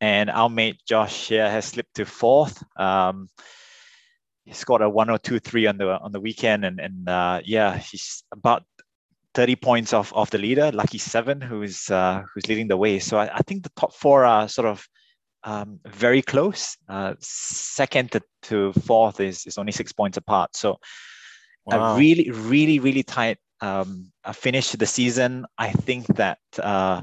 [0.00, 2.62] and our mate Josh here has slipped to fourth.
[2.78, 3.28] Um,
[4.44, 8.24] he scored a one 102.3 on the on the weekend, and and uh, yeah, he's
[8.32, 8.64] about
[9.34, 12.98] 30 points off of the leader, Lucky Seven, who's uh, who's leading the way.
[12.98, 14.88] So I, I think the top four are sort of
[15.46, 16.76] um, very close.
[16.88, 20.54] Uh, second to, to fourth is, is only six points apart.
[20.56, 20.78] So
[21.64, 21.94] Wow.
[21.94, 25.46] a really, really, really tight um, a finish to the season.
[25.56, 27.00] I think that uh,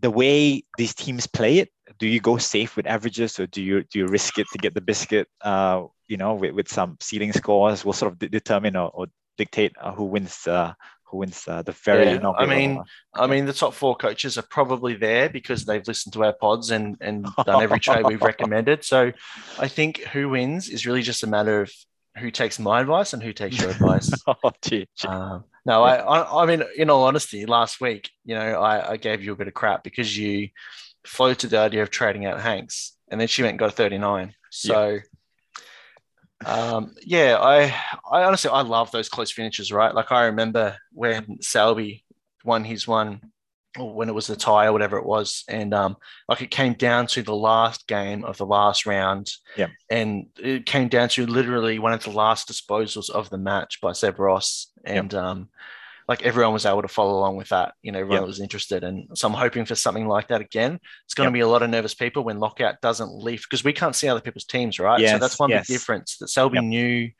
[0.00, 3.84] the way these teams play it, do you go safe with averages or do you
[3.84, 5.28] do you risk it to get the biscuit?
[5.40, 9.06] Uh, you know, with, with some ceiling scores, will sort of de- determine or, or
[9.38, 10.72] dictate uh, who wins uh,
[11.12, 12.12] who wins uh, the very.
[12.12, 12.82] Yeah, I mean,
[13.14, 16.70] I mean, the top four coaches are probably there because they've listened to our pods
[16.70, 18.82] and and done every trade we've recommended.
[18.84, 19.12] So
[19.58, 21.72] I think who wins is really just a matter of
[22.18, 24.10] who takes my advice and who takes your advice.
[24.26, 25.08] oh, gee, gee.
[25.08, 28.96] Um, no, I, I, I mean, in all honesty, last week, you know, I, I
[28.96, 30.48] gave you a bit of crap because you
[31.06, 34.34] floated the idea of trading out Hanks, and then she went and got a 39.
[34.50, 34.98] So,
[36.46, 37.74] um, yeah, I,
[38.10, 39.94] I honestly, I love those close finishes, right?
[39.94, 42.04] Like I remember when Selby
[42.44, 43.20] won his one,
[43.78, 45.96] or when it was the tie or whatever it was, and um,
[46.28, 49.68] like it came down to the last game of the last round, Yeah.
[49.90, 53.92] and it came down to literally one of the last disposals of the match by
[53.92, 55.48] Seb Ross, and um,
[56.12, 57.72] like everyone was able to follow along with that.
[57.82, 58.26] You know, everyone Yep.
[58.26, 60.78] was interested, and so I'm hoping for something like that again.
[61.06, 61.32] It's going Yep.
[61.32, 64.08] to be a lot of nervous people when lockout doesn't leave because we can't see
[64.08, 65.00] other people's teams, right?
[65.12, 65.66] so that's one yes.
[65.66, 66.64] big difference that Selby Yep.
[66.64, 67.10] knew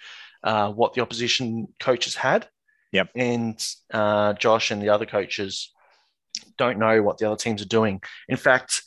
[0.45, 2.49] uh, what the opposition coaches had.
[2.93, 3.09] Yep.
[3.14, 5.72] And uh, Josh and the other coaches
[6.59, 8.03] don't know what the other teams are doing.
[8.28, 8.82] In fact,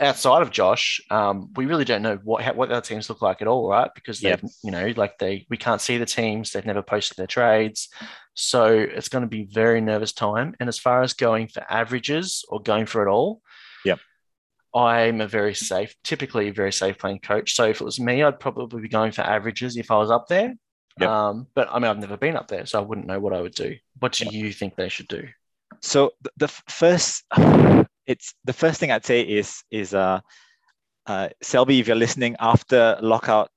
[0.00, 3.20] outside of Josh, um, we really don't know what how, what the other teams look
[3.20, 3.90] like at all, right?
[3.94, 4.50] Because they've Yep.
[4.64, 6.52] you know like they we can't see the teams.
[6.52, 7.88] They've never posted their trades,
[8.36, 10.54] So it's going to be very nervous time.
[10.60, 13.40] And as far as going for averages or going for it all,
[13.84, 14.00] Yep.
[14.74, 17.54] I'm a very safe, typically a very safe playing coach.
[17.54, 20.28] So if it was me, I'd probably be going for averages if I was up
[20.28, 20.54] there.
[21.00, 21.08] Yep.
[21.08, 23.40] Um, but I mean, I've never been up there, so I wouldn't know what I
[23.40, 23.76] would do.
[24.00, 25.28] What do you think they should do?
[25.80, 27.24] So the, first,
[28.06, 30.20] it's the first thing I'd say is is uh,
[31.06, 33.50] uh, Selby, if you're listening after lockout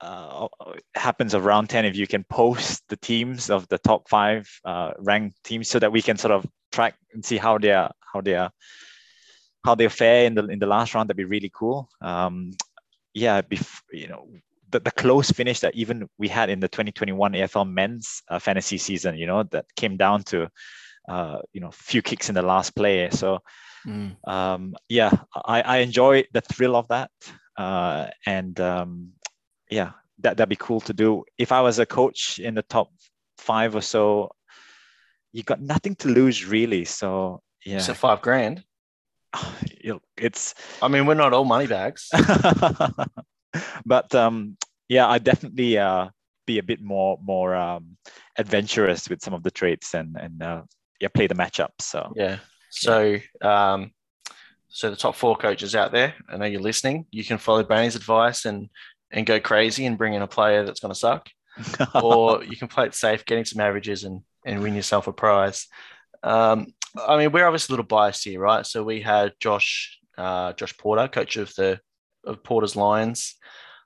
[0.00, 0.48] uh,
[0.94, 5.42] happens around ten, if you can post the teams of the top five uh, ranked
[5.44, 8.34] teams, so that we can sort of track and see how they are how they
[8.34, 8.50] are
[9.64, 11.88] how they fare in the in the last round, that'd be really cool.
[12.00, 12.52] Um,
[13.14, 14.28] yeah, bef- you know.
[14.72, 18.78] The, the close finish that even we had in the 2021 AFL men's uh, fantasy
[18.78, 20.48] season, you know, that came down to
[21.08, 23.10] uh, you know, few kicks in the last play.
[23.10, 23.40] So
[23.86, 24.16] Mm.
[24.28, 27.10] um, yeah, I, I enjoy the thrill of that.
[27.56, 29.12] Uh, and um,
[29.70, 31.24] yeah, that, that'd be cool to do.
[31.38, 32.90] If I was a coach in the top
[33.38, 34.32] five or so,
[35.32, 36.84] you got nothing to lose really.
[36.84, 38.64] So yeah, So five grand.
[40.16, 42.10] it's, I mean, we're not all money bags.
[43.86, 44.56] but um,
[44.88, 46.08] yeah, I definitely uh,
[46.46, 47.96] be a bit more, more um,
[48.36, 50.62] adventurous with some of the traits and, and uh,
[51.00, 51.70] yeah, play the matchup.
[51.80, 52.38] So Yeah.
[52.70, 53.92] So, um,
[54.68, 57.06] so the top four coaches out there, I know you're listening.
[57.10, 58.68] You can follow Barney's advice and
[59.10, 61.28] and go crazy and bring in a player that's going to suck,
[61.94, 65.66] or you can play it safe, getting some averages and and win yourself a prize.
[66.22, 68.66] Um, I mean, we're obviously a little biased here, right?
[68.66, 71.80] So we had Josh uh, Josh Porter, coach of the
[72.24, 73.36] of Porter's Lions,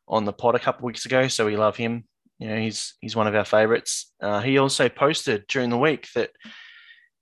[0.09, 1.29] on the pod a couple weeks ago.
[1.29, 2.05] So we love him.
[2.39, 4.13] You know, he's he's one of our favorites.
[4.21, 6.31] Uh, he also posted during the week that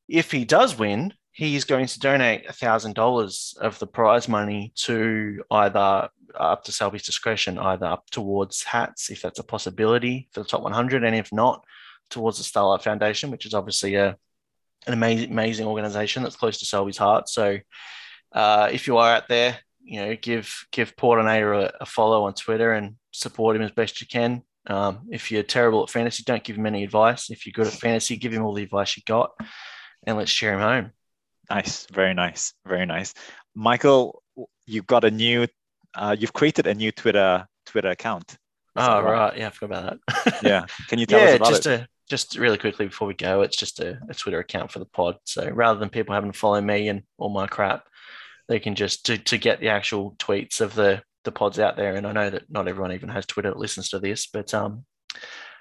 [0.08, 4.72] if he does win, he's going to donate a thousand dollars of the prize money
[4.76, 6.08] to either
[6.38, 10.62] up to Selby's discretion, either up towards hats, if that's a possibility for the top
[10.62, 11.64] 100, and if not,
[12.10, 14.16] towards the Starlight Foundation, which is obviously a
[14.86, 17.28] an amazing, amazing organization that's close to Selby's heart.
[17.28, 17.58] So,
[18.32, 22.34] uh, if you are out there, you know, give give Portinator a, a follow on
[22.34, 24.42] Twitter and support him as best you can.
[24.66, 27.30] Um, if you're terrible at fantasy, don't give him any advice.
[27.30, 29.32] If you're good at fantasy, give him all the advice you got,
[30.06, 30.92] and let's share him home.
[31.50, 33.14] Nice, very nice, very nice.
[33.54, 34.22] Michael,
[34.66, 35.46] you've got a new,
[35.94, 38.36] uh, you've created a new Twitter Twitter account.
[38.74, 39.36] Oh, that right.
[39.36, 40.42] Yeah, I forgot about that.
[40.42, 41.80] Yeah, can you tell us about just it?
[41.80, 44.84] a just really quickly before we go, it's just a, a Twitter account for the
[44.86, 45.16] pod.
[45.24, 47.84] So rather than people having to follow me and all my crap,
[48.48, 51.94] they can just to, to get the actual tweets of the the pods out there.
[51.94, 54.84] And I know that not everyone even has Twitter that listens to this, but um,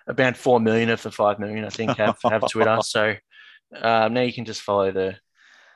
[0.07, 2.79] about four million of the five million I think have have Twitter.
[2.83, 3.15] So
[3.79, 5.15] um, now you can just follow the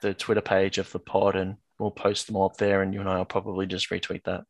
[0.02, 3.00] the Twitter page of the pod, and we'll post them all up there, and you
[3.00, 4.44] and I will probably just retweet that.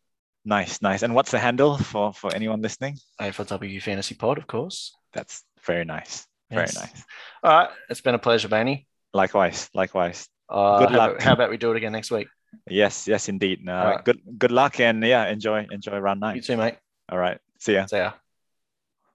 [0.43, 1.01] Nice, nice.
[1.01, 2.97] And what's the handle for for anyone listening?
[3.19, 4.95] AFLW Fantasy Pod, of course.
[5.13, 7.03] That's very nice, very nice.
[7.43, 8.85] All right, it's been a pleasure, Bainey.
[9.13, 10.27] Likewise, likewise.
[10.49, 11.21] Uh, Good luck.
[11.21, 12.27] how about we do it again next week?
[12.69, 13.67] Yes, yes, indeed.
[13.67, 14.05] Uh, right.
[14.05, 16.35] Good, good luck, and yeah, enjoy, enjoy round nine.
[16.35, 16.75] You too, mate.
[17.09, 17.85] All right, see ya.
[17.87, 18.13] See ya.